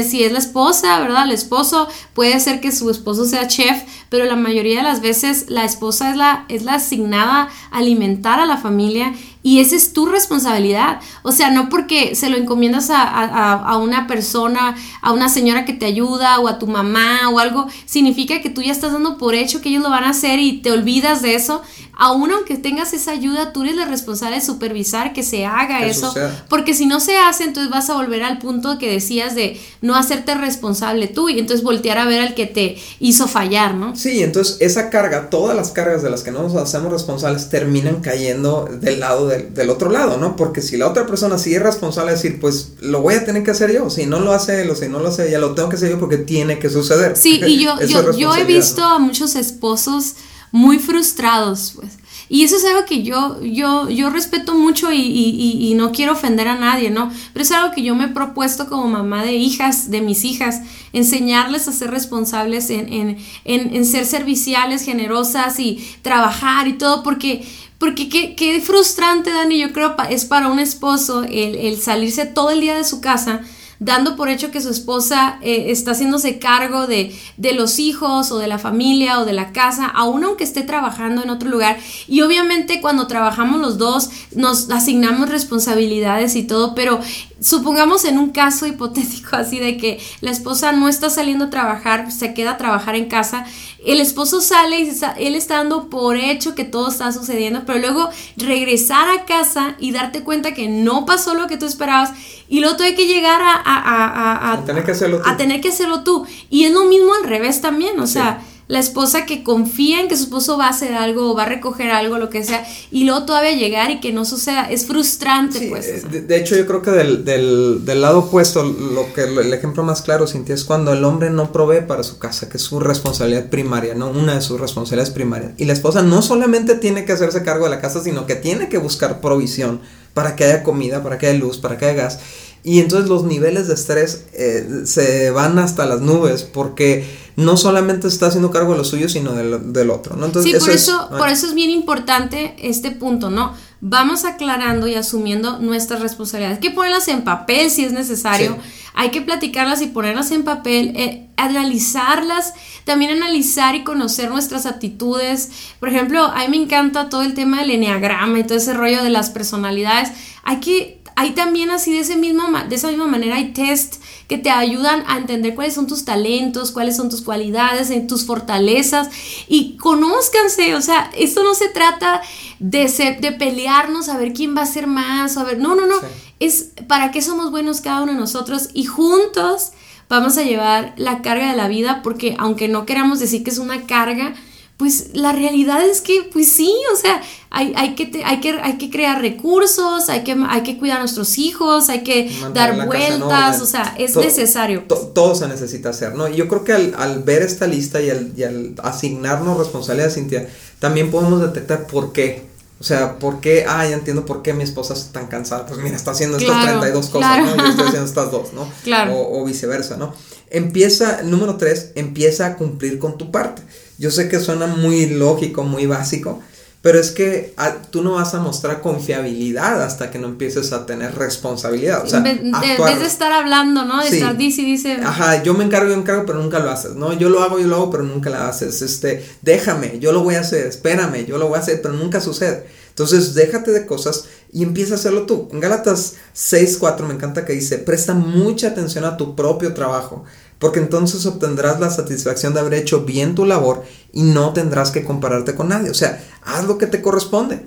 si 0.04 0.24
es 0.24 0.32
la 0.32 0.40
esposa, 0.40 1.00
¿verdad? 1.00 1.26
El 1.26 1.32
esposo 1.32 1.88
puede 2.14 2.40
ser 2.40 2.60
que 2.60 2.72
su 2.72 2.90
esposo 2.90 3.26
sea 3.26 3.48
chef, 3.48 3.84
pero 4.10 4.26
la 4.26 4.36
mayoría 4.36 4.78
de 4.78 4.84
las 4.84 5.02
veces 5.02 5.46
la 5.50 5.64
esposa 5.64 6.10
es 6.10 6.18
la, 6.18 6.46
es 6.50 6.64
la 6.64 6.76
asignada 6.76 7.50
a 7.72 7.78
alimentar 7.78 8.40
a 8.40 8.48
la 8.48 8.58
familia 8.58 9.14
y 9.44 9.60
esa 9.60 9.76
es 9.76 9.94
tu 9.94 10.06
responsabilidad. 10.06 11.00
O 11.24 11.32
sea, 11.32 11.52
no 11.52 11.70
porque 11.70 12.16
se 12.16 12.30
lo 12.30 12.38
encomiendas 12.38 12.90
a, 12.92 13.78
una 13.78 14.08
persona, 14.08 14.76
a 15.02 15.14
una 15.14 15.30
señora 15.30 15.66
que 15.66 15.74
te 15.74 15.86
ayuda 15.86 16.40
o 16.40 16.48
a 16.48 16.60
tu 16.60 16.68
mamá 16.68 17.30
o 17.30 17.40
algo, 17.40 17.68
significa 17.86 18.42
que 18.42 18.50
tú 18.50 18.62
ya 18.62 18.72
estás 18.72 18.92
dando 18.92 19.18
por 19.18 19.36
hecho 19.36 19.62
que 19.62 19.70
ellos 19.70 19.84
lo 19.84 19.90
van 19.90 20.04
a 20.04 20.10
hacer 20.10 20.40
y 20.40 20.62
te 20.62 20.72
olvidas 20.72 21.22
de 21.22 21.36
eso 21.36 21.62
aún 21.98 22.32
aunque 22.32 22.58
tengas 22.58 22.94
esa 22.94 23.12
ayuda, 23.12 23.52
tú 23.52 23.64
eres 23.64 23.76
la 23.76 23.86
responsable 23.86 24.36
de 24.36 24.42
supervisar 24.42 25.14
que 25.14 25.24
se 25.24 25.46
haga 25.46 25.86
eso, 25.86 26.14
porque 26.48 26.76
si 26.76 26.86
no 26.86 27.00
se 27.00 27.18
hace, 27.18 27.44
entonces 27.44 27.72
vas 27.72 27.90
a 27.90 27.96
volver 27.96 28.24
al 28.24 28.38
punto 28.38 28.78
que 28.78 28.92
decías 28.92 29.34
de 29.34 29.60
no 29.82 29.96
hacerte 29.96 30.36
responsable 30.36 31.08
tú 31.08 31.28
y 31.30 31.40
entonces 31.40 31.64
voltear 31.64 31.98
a 31.98 32.06
ver 32.06 32.22
al 32.22 32.36
que 32.36 32.46
te 32.46 32.78
hizo 33.00 33.28
fallar, 33.28 33.74
¿no? 33.74 33.96
Sí, 33.96 34.22
entonces 34.22 34.58
esa 34.60 34.92
carga, 34.92 35.32
todas 35.32 35.56
las 35.56 35.72
cargas 35.72 36.04
de 36.04 36.12
las 36.12 36.22
que 36.22 36.32
no 36.32 36.44
nos 36.44 36.56
hacemos 36.56 36.92
responsables 36.92 37.50
terminan 37.50 38.02
cayendo 38.02 38.70
del 38.72 39.00
lado 39.00 39.28
del, 39.28 39.70
otro 39.70 39.90
lado, 39.90 40.18
¿no? 40.18 40.36
Porque 40.36 40.62
si 40.62 40.78
la 40.78 40.88
otra 40.88 41.08
persona 41.08 41.40
sigue 41.40 41.60
responsable, 41.60 42.12
decir, 42.12 42.40
pues 42.40 42.74
lo 42.80 43.02
voy 43.02 43.16
a 43.16 43.26
tener 43.26 43.44
que 43.44 43.52
hacer 43.52 43.74
yo, 43.74 43.90
si 43.90 44.06
no 44.06 44.20
lo 44.20 44.34
hace 44.34 44.62
él 44.62 44.70
o 44.70 44.76
si 44.76 44.88
no 44.88 45.00
lo 45.00 45.10
hace 45.10 45.28
ella, 45.28 45.40
lo 45.40 45.56
tengo 45.56 45.70
que 45.70 45.78
hacer 45.78 45.90
yo 45.90 46.00
porque 46.00 46.18
tiene 46.18 46.60
que 46.60 46.70
suceder. 46.70 47.18
Sí, 47.18 47.42
y 47.44 47.58
yo, 47.64 47.82
yo, 47.82 48.16
yo 48.16 48.36
he 48.36 48.44
visto 48.44 48.84
a 48.84 49.00
muchos 49.00 49.36
esposos 49.36 50.14
muy 50.52 50.80
frustrados, 50.80 51.74
pues. 51.76 51.98
Y 52.30 52.44
eso 52.44 52.58
es 52.58 52.66
algo 52.66 52.84
que 52.86 53.04
yo, 53.04 53.42
yo, 53.42 53.90
yo 53.90 54.10
respeto 54.10 54.54
mucho 54.54 54.92
y, 54.92 55.00
y, 55.00 55.70
y, 55.70 55.74
no 55.76 55.94
quiero 55.94 56.12
ofender 56.12 56.50
a 56.50 56.58
nadie, 56.58 56.90
¿no? 56.90 57.10
Pero 57.32 57.44
es 57.44 57.52
algo 57.54 57.74
que 57.74 57.84
yo 57.84 57.96
me 57.96 58.06
he 58.06 58.10
propuesto 58.10 58.68
como 58.68 58.88
mamá 58.88 59.24
de 59.24 59.36
hijas, 59.36 59.90
de 59.90 60.02
mis 60.02 60.26
hijas, 60.26 60.62
enseñarles 60.92 61.70
a 61.70 61.72
ser 61.72 61.90
responsables 61.90 62.70
en, 62.70 62.92
en, 62.92 63.18
en, 63.46 63.74
en 63.74 63.86
ser 63.86 64.06
serviciales, 64.06 64.84
generosas 64.84 65.58
y 65.60 65.82
trabajar 66.02 66.68
y 66.68 66.74
todo, 66.74 67.02
porque 67.02 67.46
Porque 67.78 68.10
qué, 68.10 68.36
qué 68.36 68.60
frustrante, 68.60 69.32
Dani, 69.32 69.60
yo 69.60 69.72
creo 69.72 69.96
es 70.10 70.26
para 70.26 70.48
un 70.48 70.60
esposo 70.60 71.24
el, 71.24 71.56
el 71.56 71.78
salirse 71.80 72.26
todo 72.26 72.50
el 72.50 72.60
día 72.60 72.76
de 72.76 72.84
su 72.84 73.02
casa 73.02 73.42
dando 73.80 74.16
por 74.16 74.30
hecho 74.30 74.52
que 74.52 74.62
su 74.62 74.70
esposa 74.70 75.38
eh, 75.42 75.66
está 75.70 75.92
haciéndose 75.92 76.40
cargo 76.40 76.88
de, 76.88 77.16
de, 77.38 77.54
los 77.54 77.80
hijos 77.80 78.32
o 78.32 78.38
de 78.38 78.48
la 78.48 78.60
familia 78.60 79.20
o 79.20 79.26
de 79.26 79.34
la 79.34 79.52
casa, 79.52 79.86
aun 79.86 80.24
aunque 80.24 80.44
esté 80.44 80.64
trabajando 80.64 81.24
en 81.24 81.30
otro 81.30 81.50
lugar. 81.50 81.78
Y 82.08 82.22
obviamente 82.22 82.82
cuando 82.82 83.08
trabajamos 83.08 83.62
los 83.62 83.78
dos 83.78 84.10
nos 84.36 84.70
asignamos 84.70 85.30
responsabilidades 85.30 86.36
y 86.36 86.44
todo, 86.44 86.76
pero 86.76 87.00
supongamos 87.40 88.06
en 88.06 88.18
un 88.18 88.32
caso 88.32 88.66
hipotético 88.66 89.36
así 89.36 89.60
de 89.60 89.78
que 89.78 90.00
la 90.22 90.32
esposa 90.32 90.72
no 90.72 90.88
está 90.88 91.10
saliendo 91.10 91.46
a 91.46 91.50
trabajar, 91.50 92.12
se 92.12 92.34
queda 92.34 92.52
a 92.52 92.58
trabajar 92.58 92.96
en 92.96 93.06
casa, 93.06 93.46
el 93.86 94.02
esposo 94.02 94.42
sale 94.42 94.80
y 94.80 94.92
él 95.20 95.36
está 95.36 95.58
dando 95.58 95.90
por 95.90 96.18
hecho 96.18 96.56
que 96.56 96.66
todo 96.66 96.90
está 96.90 97.12
sucediendo, 97.12 97.64
pero 97.66 97.80
luego 97.80 98.10
regresar 98.38 99.08
a 99.10 99.26
casa 99.26 99.76
y 99.80 99.92
darte 99.92 100.24
cuenta 100.24 100.54
que 100.54 100.68
no 100.68 101.06
pasó 101.06 101.36
lo 101.36 101.48
que 101.48 101.58
tú 101.58 101.66
esperabas 101.66 102.12
y 102.50 102.62
luego 102.62 102.82
hay 102.82 102.96
que 102.96 103.08
llegar 103.08 103.42
a, 103.42 103.67
a, 103.68 104.64
tener 104.66 104.84
que 104.84 104.92
hacerlo 104.92 105.18
tú. 105.18 105.30
a 105.30 105.38
tener 105.38 105.62
que 105.62 105.70
hacerlo 105.70 106.04
tú. 106.04 106.26
Y 106.50 106.66
es 106.66 106.72
lo 106.72 106.86
mismo 106.86 107.14
al 107.14 107.28
revés 107.28 107.62
también, 107.62 108.00
o 108.00 108.08
sea 108.08 108.42
la 108.68 108.80
esposa 108.80 109.26
que 109.26 109.44
confía 109.44 110.02
en 110.02 110.10
que 110.10 110.18
su 110.18 110.24
esposo 110.24 110.58
va 110.58 110.68
a 110.68 110.70
hacer 110.70 110.94
algo 110.94 111.32
o 111.32 111.36
va 111.36 111.44
a 111.44 111.50
recoger 111.50 111.90
algo, 111.92 112.18
lo 112.18 112.30
que 112.30 112.44
sea, 112.44 112.66
y 112.92 113.06
luego 113.06 113.26
todavía 113.26 113.54
llegar 113.54 113.92
y 113.92 114.00
que 114.02 114.12
no 114.12 114.26
suceda, 114.26 114.70
es 114.70 114.86
frustrante, 114.86 115.68
pues. 115.70 115.88
Eh, 115.88 116.02
de, 116.28 116.38
hecho, 116.38 116.56
yo 116.56 116.66
creo 116.68 116.82
que 116.82 116.92
del, 116.92 117.24
del, 117.24 117.86
del, 117.86 118.02
lado 118.02 118.20
opuesto, 118.20 118.64
lo 118.64 119.14
que 119.14 119.24
el 119.24 119.54
ejemplo 119.54 119.84
más 119.84 120.02
claro, 120.02 120.28
Cintia, 120.28 120.54
es 120.54 120.66
cuando 120.66 120.92
el 120.92 121.04
hombre 121.06 121.30
no 121.30 121.52
provee 121.52 121.82
para 121.88 122.04
su 122.04 122.20
casa, 122.20 122.50
que 122.50 122.58
es 122.58 122.64
su 122.64 122.80
responsabilidad 122.80 123.50
primaria, 123.50 123.96
¿no? 123.96 124.10
Una 124.10 124.36
de 124.36 124.42
sus 124.42 124.60
responsabilidades 124.60 125.14
primarias. 125.14 125.54
Y 125.58 125.66
la 125.66 125.74
esposa 125.74 126.02
no 126.02 126.22
solamente 126.22 126.76
tiene 126.76 127.06
que 127.06 127.14
hacerse 127.14 127.44
cargo 127.44 127.66
de 127.66 127.72
la 127.72 127.80
casa, 127.80 128.04
sino 128.04 128.26
que 128.26 128.36
tiene 128.36 128.68
que 128.68 128.78
buscar 128.78 129.22
provisión 129.22 129.80
para 130.14 130.36
que 130.36 130.44
haya 130.44 130.64
comida, 130.64 131.04
para 131.04 131.18
que 131.18 131.28
haya 131.28 131.40
luz, 131.40 131.58
para 131.58 131.78
que 131.78 131.86
haya 131.86 132.04
gas. 132.04 132.20
Y 132.64 132.80
entonces 132.80 133.10
los 133.10 133.24
niveles 133.24 133.68
de 133.68 133.76
estrés 133.76 134.26
eh, 134.34 134.82
se 134.86 135.32
van 135.32 135.58
hasta 135.60 135.86
las 135.86 136.02
nubes 136.02 136.44
porque 136.44 137.06
no 137.38 137.56
solamente 137.56 138.08
está 138.08 138.28
haciendo 138.28 138.52
cargo 138.52 138.72
de 138.72 138.80
lo 138.80 138.84
suyo, 138.84 139.08
sino 139.08 139.34
del, 139.34 139.72
del 139.72 139.90
otro, 139.92 140.16
¿no? 140.16 140.26
Entonces, 140.26 140.52
sí, 140.52 140.60
por 140.60 140.72
eso, 140.72 141.10
por 141.18 141.30
eso 141.30 141.46
es 141.46 141.54
bien 141.54 141.70
importante 141.70 142.56
este 142.58 142.92
punto, 142.92 143.30
¿no? 143.30 143.54
Vamos 143.80 144.26
aclarando 144.26 144.88
y 144.88 144.96
asumiendo 144.96 145.60
nuestras 145.60 146.02
responsabilidades. 146.02 146.58
Hay 146.58 146.70
que 146.70 146.76
ponerlas 146.76 147.08
en 147.10 147.24
papel 147.24 147.70
si 147.70 147.86
es 147.86 147.92
necesario. 147.92 148.58
Hay 148.96 149.12
que 149.12 149.22
platicarlas 149.22 149.84
y 149.84 149.88
ponerlas 149.88 150.32
en 150.32 150.44
papel, 150.44 150.94
eh, 150.96 151.30
analizarlas, 151.38 152.56
también 152.84 153.12
analizar 153.12 153.76
y 153.76 153.84
conocer 153.84 154.32
nuestras 154.32 154.66
actitudes. 154.66 155.52
Por 155.80 155.90
ejemplo, 155.90 156.26
a 156.26 156.40
mí 156.40 156.58
me 156.58 156.64
encanta 156.64 157.08
todo 157.08 157.22
el 157.22 157.36
tema 157.36 157.60
del 157.60 157.70
enneagrama 157.70 158.40
y 158.40 158.44
todo 158.44 158.58
ese 158.58 158.74
rollo 158.74 159.04
de 159.04 159.12
las 159.12 159.30
personalidades. 159.30 160.10
Hay 160.44 160.60
que 160.60 160.97
hay 161.20 161.32
también 161.32 161.72
así 161.72 161.94
de, 161.94 162.02
ese 162.02 162.16
mismo, 162.16 162.44
de 162.70 162.76
esa 162.76 162.90
misma 162.90 163.08
manera 163.08 163.38
hay 163.38 163.52
test 163.52 163.96
que 164.28 164.38
te 164.38 164.52
ayudan 164.52 165.04
a 165.08 165.18
entender 165.18 165.56
cuáles 165.56 165.74
son 165.74 165.88
tus 165.88 166.06
talentos, 166.06 166.72
cuáles 166.72 166.96
son 166.96 167.10
tus 167.10 167.24
cualidades, 167.24 167.92
tus 168.08 168.28
fortalezas. 168.28 169.10
Y 169.48 169.78
conózcanse, 169.78 170.76
o 170.76 170.82
sea, 170.82 171.10
esto 171.18 171.44
no 171.44 171.56
se 171.56 171.70
trata 171.70 172.22
de, 172.60 173.18
de 173.20 173.32
pelearnos 173.32 174.10
a 174.10 174.18
ver 174.18 174.32
quién 174.32 174.56
va 174.56 174.62
a 174.62 174.68
ser 174.68 174.86
más, 174.86 175.38
a 175.38 175.44
ver, 175.44 175.58
no, 175.58 175.74
no, 175.74 175.88
no, 175.88 175.96
es 176.40 176.74
para 176.88 177.10
qué 177.10 177.24
somos 177.24 177.50
buenos 177.50 177.82
cada 177.82 178.04
uno 178.04 178.14
de 178.14 178.20
nosotros 178.20 178.70
y 178.76 178.86
juntos 178.86 179.72
vamos 180.10 180.38
a 180.38 180.44
llevar 180.44 180.94
la 180.98 181.24
carga 181.24 181.50
de 181.50 181.58
la 181.58 181.68
vida 181.68 182.02
porque 182.04 182.36
aunque 182.38 182.68
no 182.68 182.86
queramos 182.86 183.20
decir 183.20 183.44
que 183.44 183.50
es 183.50 183.58
una 183.58 183.88
carga, 183.88 184.36
pues 184.78 185.08
la 185.14 185.32
realidad 185.32 185.84
es 185.84 186.02
que, 186.02 186.30
pues 186.32 186.52
sí, 186.52 186.72
o 186.94 186.96
sea, 186.96 187.20
hay, 187.50 187.74
hay, 187.76 187.96
que, 187.96 188.22
hay, 188.24 188.40
que, 188.40 188.52
hay 188.62 188.78
que 188.78 188.92
crear 188.92 189.20
recursos, 189.20 190.08
hay 190.08 190.24
que, 190.24 190.38
hay 190.48 190.62
que 190.62 190.78
cuidar 190.78 190.98
a 190.98 191.00
nuestros 191.00 191.40
hijos, 191.40 191.90
hay 191.90 192.04
que 192.04 192.32
dar 192.54 192.86
vueltas, 192.86 193.60
o 193.60 193.66
sea, 193.66 193.96
es 193.98 194.16
necesario. 194.16 194.84
todo 194.84 195.34
se 195.34 195.48
necesita 195.48 195.90
hacer, 195.90 196.14
¿no? 196.14 196.28
Y 196.28 196.36
yo 196.36 196.48
creo 196.48 196.64
que 196.64 196.74
al, 196.74 197.24
ver 197.24 197.42
esta 197.42 197.66
lista 197.66 198.00
y 198.02 198.12
al, 198.12 198.34
y 198.38 198.44
al 198.44 198.76
asignarnos 198.84 199.58
responsabilidades, 199.58 200.14
Cintia, 200.14 200.48
también 200.78 201.10
podemos 201.10 201.42
detectar 201.42 201.88
por 201.88 202.14
qué. 202.14 202.46
O 202.80 202.84
sea, 202.84 203.18
¿por 203.18 203.40
qué? 203.40 203.66
Ah, 203.68 203.88
ya 203.88 203.96
entiendo 203.96 204.28
por 204.28 204.44
qué 204.44 204.54
mi 204.54 204.64
esposa 204.64 204.94
está 204.94 205.20
tan 205.20 205.28
cansada. 205.28 205.66
Pues 205.66 205.80
mira, 205.80 205.96
está 205.96 206.12
haciendo 206.12 206.38
estas 206.38 206.64
32 206.64 207.10
cosas, 207.10 207.40
¿no? 207.40 207.58
Yo 207.58 207.70
estoy 207.70 207.88
haciendo 207.88 208.08
estas 208.08 208.30
dos, 208.30 208.54
¿no? 208.54 208.72
Claro. 208.84 209.16
O, 209.16 209.42
o 209.42 209.46
viceversa, 209.46 209.98
¿no? 209.98 210.14
Empieza, 210.52 211.24
número 211.24 211.58
tres, 211.58 211.92
empieza 211.96 212.46
a 212.46 212.56
cumplir 212.56 213.00
con 213.00 213.18
tu 213.18 213.32
parte. 213.32 213.64
Yo 213.98 214.12
sé 214.12 214.30
que 214.30 214.40
suena 214.40 214.68
muy 214.68 215.08
lógico, 215.08 215.64
muy 215.64 215.86
básico, 215.86 216.42
pero 216.82 217.00
es 217.00 217.12
que 217.12 217.54
ah, 217.58 217.76
tú 217.90 218.04
no 218.04 218.14
vas 218.14 218.34
a 218.36 218.40
mostrar 218.40 218.82
confiabilidad 218.82 219.82
hasta 219.82 220.12
que 220.12 220.20
no 220.20 220.28
empieces 220.28 220.72
a 220.72 220.86
tener 220.86 221.16
responsabilidad. 221.16 222.06
O 222.06 222.08
sea, 222.08 222.20
en 222.20 222.52
vez 222.52 223.00
de 223.00 223.06
estar 223.06 223.32
hablando, 223.32 223.84
¿no? 223.84 224.02
De 224.02 224.10
estar 224.10 224.38
dice 224.38 224.62
y 224.62 224.66
dice. 224.66 224.94
Ajá, 225.04 225.44
yo 225.44 225.54
me 225.54 225.64
encargo, 225.64 225.90
yo 225.90 225.96
me 225.96 226.04
encargo, 226.04 226.26
pero 226.26 226.40
nunca 226.40 226.60
lo 226.60 226.70
haces, 226.70 226.96
¿no? 226.96 227.14
Yo 227.14 227.30
lo 227.30 227.42
hago, 227.42 227.60
yo 227.60 227.68
lo 227.68 227.76
hago, 227.76 227.90
pero 227.90 228.04
nunca 228.04 228.30
lo 228.30 228.38
haces. 228.38 228.82
Este, 228.82 229.26
déjame, 229.42 230.00
yo 230.00 230.12
lo 230.12 230.24
voy 230.24 230.36
a 230.36 230.42
hacer, 230.42 230.68
espérame, 230.68 231.26
yo 231.26 231.38
lo 231.38 231.48
voy 231.48 231.58
a 231.58 231.62
hacer, 231.62 231.82
pero 231.82 231.96
nunca 231.96 232.22
sucede. 232.22 232.68
Entonces, 232.90 233.34
déjate 233.34 233.72
de 233.72 233.86
cosas 233.86 234.26
y 234.52 234.64
empieza 234.64 234.94
a 234.94 234.98
hacerlo 234.98 235.26
tú. 235.26 235.50
En 235.52 235.60
Gálatas 235.60 236.16
6.4 236.36 237.06
me 237.06 237.14
encanta 237.14 237.46
que 237.46 237.54
dice, 237.54 237.80
presta 237.80 238.14
mucha 238.14 238.70
atención 238.70 239.04
a 239.06 239.18
tu 239.18 239.36
propio 239.36 239.74
trabajo 239.74 240.26
porque 240.60 240.80
entonces 240.80 241.26
obtendrás 241.26 241.80
la 241.80 241.90
satisfacción 241.90 242.54
de 242.54 242.60
haber 242.60 242.74
hecho 242.74 243.02
bien 243.02 243.36
tu 243.36 243.46
labor 243.46 243.84
y 244.12 244.24
no 244.24 244.54
tendrás 244.54 244.92
que 244.92 245.04
compararte 245.04 245.56
con 245.56 245.70
nadie. 245.70 245.90
O 245.90 245.94
sea, 245.94 246.24
haz 246.44 246.66
lo 246.66 246.78
que 246.78 246.88
te 246.88 247.02
corresponde. 247.02 247.66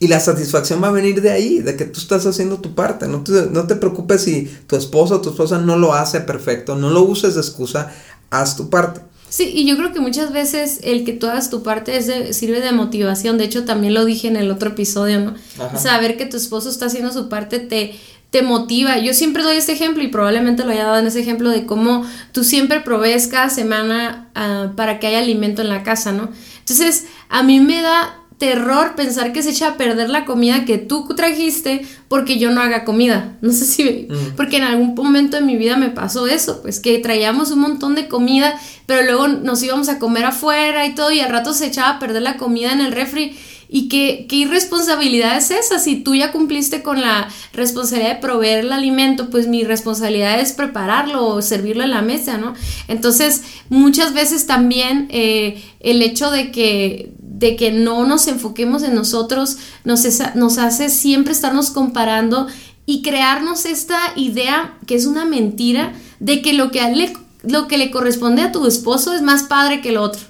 Y 0.00 0.06
la 0.06 0.20
satisfacción 0.20 0.80
va 0.80 0.88
a 0.88 0.92
venir 0.92 1.20
de 1.20 1.30
ahí, 1.30 1.58
de 1.58 1.74
que 1.74 1.84
tú 1.84 1.98
estás 1.98 2.24
haciendo 2.24 2.58
tu 2.58 2.76
parte. 2.76 3.08
No 3.08 3.24
te, 3.24 3.48
no 3.50 3.66
te 3.66 3.74
preocupes 3.74 4.22
si 4.22 4.44
tu 4.68 4.76
esposo 4.76 5.16
o 5.16 5.20
tu 5.20 5.30
esposa 5.30 5.58
no 5.58 5.76
lo 5.76 5.92
hace 5.92 6.20
perfecto, 6.20 6.76
no 6.76 6.90
lo 6.90 7.02
uses 7.02 7.34
de 7.34 7.40
excusa, 7.40 7.92
haz 8.30 8.56
tu 8.56 8.70
parte. 8.70 9.00
Sí, 9.28 9.50
y 9.52 9.66
yo 9.66 9.76
creo 9.76 9.92
que 9.92 10.00
muchas 10.00 10.32
veces 10.32 10.78
el 10.84 11.04
que 11.04 11.12
tú 11.12 11.26
hagas 11.26 11.50
tu 11.50 11.62
parte 11.62 11.96
es 11.96 12.36
sirve 12.36 12.60
de 12.60 12.72
motivación. 12.72 13.36
De 13.36 13.44
hecho, 13.44 13.64
también 13.64 13.92
lo 13.92 14.04
dije 14.04 14.28
en 14.28 14.36
el 14.36 14.50
otro 14.50 14.70
episodio, 14.70 15.20
¿no? 15.20 15.34
Saber 15.76 16.16
que 16.16 16.26
tu 16.26 16.36
esposo 16.36 16.70
está 16.70 16.86
haciendo 16.86 17.12
su 17.12 17.28
parte 17.28 17.58
te, 17.58 17.94
te 18.30 18.42
motiva. 18.42 18.98
Yo 18.98 19.14
siempre 19.14 19.42
doy 19.42 19.56
este 19.56 19.72
ejemplo 19.72 20.02
y 20.02 20.08
probablemente 20.08 20.64
lo 20.64 20.72
haya 20.72 20.84
dado 20.84 20.98
en 20.98 21.06
ese 21.06 21.20
ejemplo 21.20 21.50
de 21.50 21.64
cómo 21.64 22.04
tú 22.32 22.44
siempre 22.44 22.80
provees 22.80 23.28
cada 23.28 23.48
semana 23.48 24.28
ah, 24.34 24.72
para 24.76 24.98
que 24.98 25.06
haya 25.06 25.20
alimento 25.20 25.62
en 25.62 25.68
la 25.68 25.82
casa, 25.82 26.12
¿no? 26.12 26.28
Entonces, 26.60 27.06
a 27.30 27.42
mí 27.42 27.60
me 27.60 27.80
da 27.80 28.18
terror 28.38 28.94
pensar 28.94 29.32
que 29.32 29.42
se 29.42 29.50
echa 29.50 29.68
a 29.68 29.76
perder 29.76 30.10
la 30.10 30.24
comida 30.24 30.64
que 30.64 30.78
tú 30.78 31.08
trajiste 31.16 31.84
porque 32.06 32.38
yo 32.38 32.50
no 32.50 32.60
haga 32.60 32.84
comida. 32.84 33.36
No 33.40 33.52
sé 33.52 33.64
si... 33.64 34.06
Mm. 34.08 34.36
Porque 34.36 34.58
en 34.58 34.62
algún 34.62 34.94
momento 34.94 35.36
de 35.36 35.42
mi 35.42 35.56
vida 35.56 35.76
me 35.76 35.90
pasó 35.90 36.26
eso, 36.28 36.62
pues 36.62 36.78
que 36.78 36.98
traíamos 36.98 37.50
un 37.50 37.60
montón 37.60 37.96
de 37.96 38.06
comida, 38.06 38.54
pero 38.86 39.02
luego 39.02 39.26
nos 39.26 39.62
íbamos 39.62 39.88
a 39.88 39.98
comer 39.98 40.24
afuera 40.24 40.86
y 40.86 40.94
todo 40.94 41.10
y 41.10 41.20
al 41.20 41.30
rato 41.30 41.52
se 41.52 41.66
echaba 41.66 41.96
a 41.96 41.98
perder 41.98 42.22
la 42.22 42.36
comida 42.36 42.72
en 42.72 42.80
el 42.80 42.92
refri 42.92 43.36
¿Y 43.70 43.88
qué, 43.88 44.26
irresponsabilidad 44.30 45.36
es 45.36 45.50
esa? 45.50 45.78
Si 45.78 45.96
tú 45.96 46.14
ya 46.14 46.32
cumpliste 46.32 46.82
con 46.82 47.02
la 47.02 47.28
responsabilidad 47.52 48.14
de 48.14 48.20
proveer 48.20 48.60
el 48.60 48.72
alimento, 48.72 49.28
pues 49.28 49.46
mi 49.46 49.62
responsabilidad 49.62 50.40
es 50.40 50.52
prepararlo 50.52 51.26
o 51.26 51.42
servirlo 51.42 51.84
en 51.84 51.90
la 51.90 52.00
mesa, 52.00 52.38
¿no? 52.38 52.54
Entonces, 52.88 53.42
muchas 53.68 54.14
veces 54.14 54.46
también 54.46 55.08
eh, 55.10 55.62
el 55.80 56.00
hecho 56.00 56.30
de 56.30 56.50
que, 56.50 57.12
de 57.20 57.56
que 57.56 57.70
no 57.70 58.06
nos 58.06 58.26
enfoquemos 58.26 58.82
en 58.82 58.94
nosotros 58.94 59.58
nos, 59.84 60.58
hace 60.58 60.88
siempre 60.88 61.34
estarnos 61.34 61.70
comparando 61.70 62.46
y 62.86 63.02
crearnos 63.02 63.66
esta 63.66 63.98
idea 64.16 64.78
que 64.86 64.94
es 64.94 65.04
una 65.04 65.26
mentira 65.26 65.92
de 66.20 66.40
que 66.40 66.54
lo 66.54 66.70
que, 66.70 67.12
lo 67.42 67.68
que 67.68 67.76
le 67.76 67.90
corresponde 67.90 68.40
a 68.40 68.50
tu 68.50 68.66
esposo 68.66 69.12
es 69.12 69.20
más 69.20 69.42
padre 69.42 69.82
que 69.82 69.90
el 69.90 69.98
otro 69.98 70.27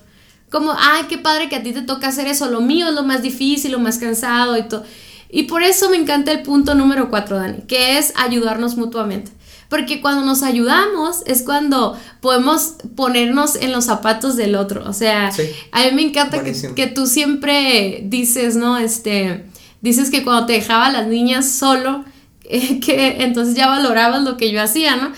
como, 0.51 0.73
ay, 0.77 1.05
qué 1.09 1.19
padre 1.19 1.49
que 1.49 1.57
a 1.57 1.63
ti 1.63 1.73
te 1.73 1.83
toca 1.83 2.09
hacer 2.09 2.27
eso, 2.27 2.51
lo 2.51 2.61
mío 2.61 2.89
es 2.89 2.95
lo 2.95 3.03
más 3.03 3.23
difícil, 3.23 3.73
lo 3.73 3.79
más 3.79 3.99
cansado 3.99 4.57
y 4.57 4.63
todo. 4.63 4.85
Y 5.31 5.45
por 5.45 5.63
eso 5.63 5.91
me 5.91 5.97
encanta 5.97 6.33
el 6.33 6.43
punto 6.43 6.75
número 6.75 7.11
cuatro, 7.11 7.37
Dani, 7.37 7.63
que 7.63 7.99
es 7.99 8.13
ayudarnos 8.17 8.77
mutuamente. 8.77 9.31
Porque 9.69 10.01
cuando 10.01 10.25
nos 10.25 10.43
ayudamos 10.43 11.23
es 11.27 11.43
cuando 11.43 11.99
podemos 12.23 12.77
ponernos 12.97 13.57
en 13.57 13.71
los 13.73 13.85
zapatos 13.85 14.37
del 14.37 14.55
otro. 14.55 14.89
O 14.89 14.95
sea, 14.95 15.31
a 15.73 15.85
mí 15.85 15.91
me 15.93 16.03
encanta 16.03 16.43
que, 16.43 16.55
que, 16.75 16.87
tú 16.87 17.07
siempre 17.07 18.01
dices, 18.05 18.57
¿no? 18.57 18.79
Este, 18.79 19.45
dices 19.83 20.11
que 20.11 20.25
cuando 20.25 20.47
te 20.47 20.55
dejaba 20.55 20.89
las 20.89 21.07
niñas 21.07 21.51
solo, 21.51 22.07
que 22.49 23.17
entonces 23.23 23.55
ya 23.55 23.69
valorabas 23.69 24.23
lo 24.23 24.39
que 24.39 24.51
yo 24.51 24.63
hacía, 24.63 24.97
¿no? 24.97 25.13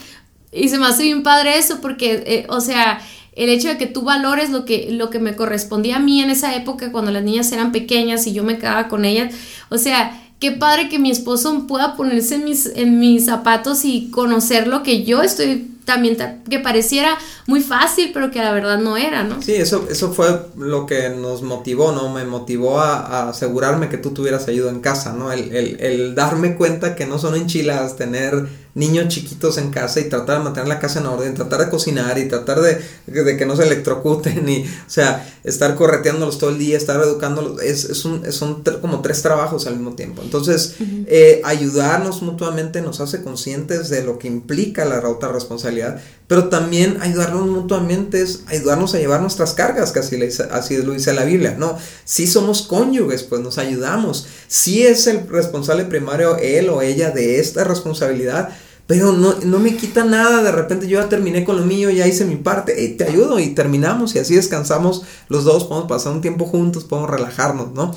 Y 0.51 0.69
se 0.69 0.79
me 0.79 0.87
hace 0.87 1.05
bien 1.05 1.23
padre 1.23 1.57
eso 1.57 1.81
porque, 1.81 2.25
eh, 2.27 2.47
o 2.49 2.61
sea, 2.61 3.01
el 3.33 3.49
hecho 3.49 3.69
de 3.69 3.79
que 3.79 3.87
tú 3.87 4.03
valores 4.03 4.51
lo 4.51 4.65
que, 4.65 4.89
lo 4.91 5.11
que 5.11 5.19
me 5.19 5.37
correspondía 5.37 5.97
a 5.97 6.01
mí 6.01 6.21
en 6.21 6.31
esa 6.31 6.55
época 6.57 6.93
cuando 6.93 7.11
las 7.11 7.23
niñas 7.23 7.51
eran 7.53 7.73
pequeñas 7.73 8.27
y 8.27 8.33
yo 8.33 8.45
me 8.45 8.59
quedaba 8.59 8.89
con 8.89 9.05
ellas. 9.05 9.35
O 9.69 9.79
sea, 9.79 10.21
qué 10.41 10.53
padre 10.53 10.89
que 10.89 10.99
mi 10.99 11.11
esposo 11.11 11.67
pueda 11.67 11.97
ponerse 11.97 12.37
en 12.37 12.45
mis, 12.45 12.67
en 12.67 12.99
mis 12.99 13.27
zapatos 13.27 13.85
y 13.85 14.11
conocer 14.11 14.67
lo 14.67 14.83
que 14.83 15.05
yo 15.05 15.23
estoy 15.23 15.67
también 15.85 16.17
que 16.49 16.61
pareciera 16.61 17.19
muy 17.47 17.61
fácil, 17.61 18.11
pero 18.15 18.31
que 18.31 18.39
la 18.39 18.53
verdad 18.53 18.79
no 18.79 18.97
era, 18.97 19.25
¿no? 19.25 19.43
Sí, 19.43 19.55
eso, 19.55 19.89
eso 19.91 20.13
fue 20.13 20.29
lo 20.57 20.87
que 20.87 21.11
nos 21.11 21.43
motivó, 21.43 21.91
¿no? 21.91 22.13
Me 22.13 22.25
motivó 22.25 22.81
a, 22.81 23.29
asegurarme 23.29 23.89
que 23.89 23.99
tú 23.99 24.11
tuvieras 24.11 24.47
ayuda 24.47 24.71
en 24.71 24.81
casa, 24.81 25.13
¿no? 25.15 25.33
El, 25.33 25.55
el, 25.55 25.81
el 25.81 26.15
darme 26.15 26.55
cuenta 26.55 26.95
que 26.95 27.07
no 27.07 27.19
son 27.19 27.35
enchiladas 27.35 27.97
tener 27.97 28.47
niños 28.81 29.09
chiquitos 29.09 29.59
en 29.59 29.71
casa 29.71 30.01
y 30.01 30.09
tratar 30.09 30.39
de 30.39 30.45
mantener 30.45 30.69
la 30.69 30.79
casa 30.79 31.01
en 31.01 31.07
orden, 31.07 31.35
tratar 31.35 31.61
de 31.61 31.69
cocinar 31.69 32.19
y 32.19 32.29
tratar 32.29 32.61
de, 32.61 32.81
de 33.07 33.37
que 33.37 33.45
no 33.45 33.55
se 33.55 33.65
electrocuten 33.65 34.49
y, 34.49 34.65
o 34.65 34.91
sea, 34.91 35.29
estar 35.45 35.75
correteándolos 35.75 36.39
todo 36.39 36.51
el 36.51 36.59
día, 36.59 36.79
estar 36.79 37.01
educándolos, 37.01 37.63
es, 37.63 37.85
es 37.85 38.05
un, 38.07 38.31
son 38.33 38.63
como 38.81 39.03
tres 39.03 39.21
trabajos 39.21 39.67
al 39.67 39.75
mismo 39.77 39.95
tiempo. 39.95 40.23
Entonces, 40.23 40.77
eh, 41.07 41.43
ayudarnos 41.45 42.23
mutuamente 42.23 42.81
nos 42.81 43.01
hace 43.01 43.23
conscientes 43.23 43.91
de 43.91 44.03
lo 44.03 44.19
que 44.19 44.29
implica 44.29 44.85
la 44.87 45.07
otra 45.07 45.31
responsabilidad, 45.31 46.01
pero 46.27 46.49
también 46.49 46.99
ayudarnos 47.03 47.47
mutuamente 47.47 48.23
es 48.23 48.45
ayudarnos 48.47 48.95
a 48.95 48.99
llevar 48.99 49.21
nuestras 49.21 49.53
cargas, 49.53 49.93
que 49.93 49.99
así, 49.99 50.19
así 50.51 50.77
lo 50.79 50.93
dice 50.93 51.13
la 51.13 51.25
Biblia, 51.25 51.57
¿no? 51.59 51.77
Si 52.05 52.27
somos 52.27 52.63
cónyuges, 52.63 53.25
pues 53.25 53.43
nos 53.43 53.59
ayudamos. 53.59 54.27
Si 54.49 54.87
es 54.87 55.07
el 55.07 55.29
responsable 55.29 55.85
primario 55.85 56.39
él 56.39 56.71
o 56.71 56.81
ella 56.81 57.11
de 57.11 57.41
esta 57.41 57.65
responsabilidad, 57.65 58.51
pero 58.91 59.13
no, 59.13 59.37
no, 59.45 59.61
me 59.61 59.77
quita 59.77 60.03
nada, 60.05 60.43
de 60.43 60.51
repente 60.51 60.89
yo 60.89 61.01
ya 61.01 61.09
terminé 61.09 61.45
con 61.45 61.57
lo 61.57 61.65
mío, 61.65 61.91
ya 61.91 62.09
hice 62.09 62.25
mi 62.25 62.35
parte, 62.35 62.75
te 62.89 63.05
ayudo 63.05 63.39
y 63.39 63.51
terminamos 63.51 64.17
y 64.17 64.19
así 64.19 64.35
descansamos 64.35 65.05
los 65.29 65.45
dos, 65.45 65.63
podemos 65.63 65.89
pasar 65.89 66.13
un 66.13 66.21
tiempo 66.21 66.45
juntos, 66.45 66.83
podemos 66.83 67.09
relajarnos, 67.09 67.73
¿no? 67.73 67.95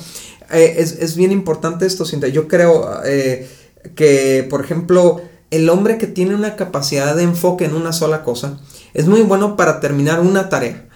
Eh, 0.52 0.76
es, 0.78 1.16
bien 1.16 1.32
importante 1.32 1.84
esto, 1.84 2.04
Cinta. 2.04 2.28
Yo 2.28 2.46
creo 2.46 2.88
eh, 3.04 3.50
que, 3.96 4.46
por 4.48 4.64
ejemplo, 4.64 5.20
el 5.50 5.68
hombre 5.68 5.98
que 5.98 6.06
tiene 6.06 6.36
una 6.36 6.54
capacidad 6.54 7.16
de 7.16 7.24
enfoque 7.24 7.64
en 7.64 7.74
una 7.74 7.92
sola 7.92 8.22
cosa 8.22 8.60
es 8.92 9.08
muy 9.08 9.22
bueno 9.22 9.56
para 9.56 9.80
terminar 9.80 10.20
una 10.20 10.48
tarea, 10.48 10.88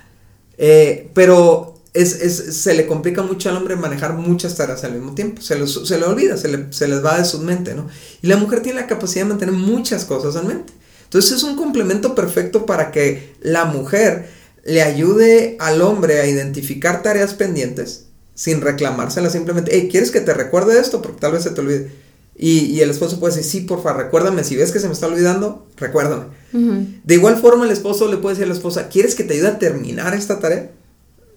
eh, 0.59 1.11
pero 1.13 1.78
se 1.95 2.75
le 2.75 2.87
complica 2.87 3.23
mucho 3.23 3.49
al 3.49 3.57
hombre 3.57 3.77
manejar 3.77 4.15
muchas 4.15 4.57
tareas 4.57 4.85
al 4.85 4.93
mismo 4.93 5.15
tiempo. 5.15 5.43
Se, 5.43 5.67
se 5.67 5.99
le 5.99 6.05
olvida, 6.05 6.37
se, 6.37 6.49
les 6.49 7.05
va 7.05 7.19
de 7.19 7.25
su 7.25 7.41
mente, 7.41 7.75
¿no? 7.75 7.89
Y 8.23 8.27
la 8.27 8.37
mujer 8.37 8.61
tiene 8.61 8.81
la 8.81 8.87
capacidad 8.87 9.25
de 9.25 9.31
mantener 9.31 9.55
muchas 9.55 10.05
cosas 10.05 10.41
en 10.41 10.49
mente. 10.49 10.73
Entonces 11.05 11.33
es 11.33 11.43
un 11.43 11.57
complemento 11.57 12.15
perfecto 12.15 12.67
para 12.67 12.91
que 12.91 13.35
la 13.41 13.65
mujer 13.65 14.29
le 14.65 14.83
ayude 14.83 15.57
al 15.59 15.81
hombre 15.81 16.21
a 16.21 16.27
identificar 16.27 17.03
tareas 17.03 17.35
pendientes 17.35 18.05
sin 18.35 18.61
reclamárselas, 18.61 19.33
simplemente, 19.33 19.73
hey, 19.75 19.89
¿quieres 19.91 20.13
que 20.13 20.21
te 20.21 20.33
recuerde 20.33 20.79
esto? 20.79 21.03
Porque 21.03 21.21
tal 21.21 21.33
vez 21.33 21.43
se 21.43 21.51
te 21.51 21.61
olvide. 21.61 21.91
Y, 22.37 22.81
el 22.81 22.91
esposo 22.91 23.19
puede 23.19 23.35
decir, 23.35 23.51
sí, 23.51 23.61
porfa, 23.67 23.93
recuérdame, 23.95 24.45
si 24.45 24.55
ves 24.55 24.71
que 24.71 24.79
se 24.79 24.87
me 24.87 24.93
está 24.93 25.09
olvidando, 25.09 25.67
recuérdame. 25.77 26.27
De 26.53 27.15
igual 27.15 27.37
forma 27.37 27.65
el 27.65 27.73
esposo 27.73 28.07
le 28.07 28.19
puede 28.19 28.37
decir 28.37 28.45
a 28.45 28.49
la 28.49 28.55
esposa, 28.55 28.89
¿quieres 28.89 29.17
que 29.17 29.25
te 29.25 29.35
ayude 29.35 29.49
a 29.49 29.59
terminar 29.59 30.15
esta 30.15 30.39
tarea? 30.39 30.71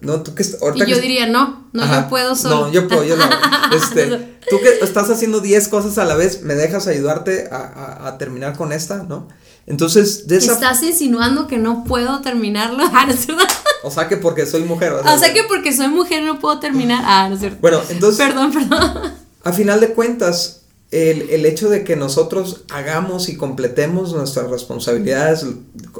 No, 0.02 0.24
tú 0.24 0.34
que 0.34 0.44
y 0.44 0.86
yo 0.88 1.00
diría, 1.00 1.28
no, 1.28 1.68
no, 1.74 1.86
yo 1.86 2.10
puedo 2.10 2.36
solo. 2.36 2.62
No, 2.62 2.72
yo 2.72 2.88
puedo, 2.88 3.04
yo 3.04 3.16
no. 3.16 3.24
Este, 3.72 4.40
tú 4.50 4.60
que 4.60 4.84
estás 4.84 5.10
haciendo 5.12 5.40
10 5.40 5.68
cosas 5.70 5.98
a 6.00 6.06
la 6.06 6.16
vez, 6.16 6.42
¿me 6.42 6.56
dejas 6.56 6.88
ayudarte 6.88 7.48
a, 7.52 8.18
terminar 8.18 8.58
con 8.58 8.74
esta, 8.74 9.04
no? 9.04 9.28
Entonces, 9.68 10.28
de 10.28 10.38
esa... 10.38 10.54
Estás 10.54 10.82
insinuando 10.82 11.48
que 11.48 11.58
no 11.58 11.84
puedo 11.84 12.22
terminarlo. 12.22 12.84
Ah, 12.94 13.06
no 13.06 13.14
es 13.14 13.28
verdad. 13.28 13.48
O 13.84 13.92
sea 13.92 14.08
que 14.10 14.18
porque 14.18 14.46
soy 14.48 14.64
mujer. 14.64 14.92
O 14.92 15.18
sea, 15.18 15.34
que 15.34 15.44
porque 15.44 15.72
soy 15.72 15.88
mujer 15.88 16.24
no 16.24 16.40
puedo 16.40 16.60
terminar. 16.60 17.04
Ah, 17.06 17.28
no 17.30 17.36
es 17.36 17.40
cierto. 17.40 17.60
Bueno, 17.62 17.80
entonces... 17.90 18.18
Perdón, 18.18 18.52
perdón. 18.52 19.14
A 19.44 19.54
final 19.54 19.80
de 19.80 19.94
cuentas, 19.94 20.64
el, 20.90 21.30
el, 21.30 21.46
hecho 21.46 21.70
de 21.70 21.84
que 21.84 21.96
nosotros 21.96 22.64
hagamos 22.72 23.30
y 23.30 23.38
completemos 23.38 24.14
nuestras 24.14 24.50
responsabilidades, 24.50 25.46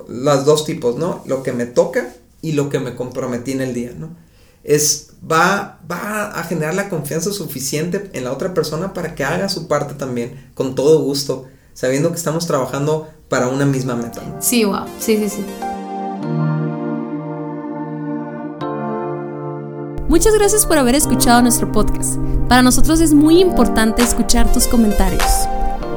las 0.10 0.46
dos 0.46 0.66
tipos, 0.66 0.98
¿no? 0.98 1.24
Lo 1.26 1.44
que 1.44 1.54
me 1.54 1.66
toca 1.66 2.14
y 2.42 2.54
lo 2.54 2.70
que 2.70 2.80
me 2.80 2.96
comprometí 2.96 3.52
en 3.52 3.62
el 3.62 3.74
día, 3.74 3.92
¿no? 3.98 4.16
Es, 4.64 5.14
va, 5.30 5.80
va 5.90 6.32
a 6.32 6.44
generar 6.44 6.76
la 6.76 6.90
confianza 6.90 7.32
suficiente 7.32 8.10
en 8.14 8.24
la 8.24 8.32
otra 8.32 8.54
persona 8.54 8.94
para 8.94 9.16
que 9.16 9.24
haga 9.24 9.50
su 9.50 9.68
parte 9.68 9.96
también, 9.96 10.52
con 10.54 10.76
todo 10.76 11.02
gusto, 11.02 11.48
sabiendo 11.74 12.10
que 12.12 12.18
estamos 12.18 12.46
trabajando 12.46 13.10
para 13.28 13.48
una 13.48 13.66
misma 13.66 13.96
meta. 13.96 14.22
Sí, 14.40 14.64
wow, 14.64 14.86
sí, 15.00 15.18
sí, 15.18 15.30
sí. 15.30 15.46
Muchas 20.12 20.34
gracias 20.34 20.66
por 20.66 20.78
haber 20.78 20.96
escuchado 20.96 21.42
nuestro 21.42 21.72
podcast. 21.72 22.18
Para 22.50 22.62
nosotros 22.62 23.00
es 23.00 23.14
muy 23.14 23.40
importante 23.40 24.04
escuchar 24.04 24.52
tus 24.52 24.68
comentarios. 24.68 25.24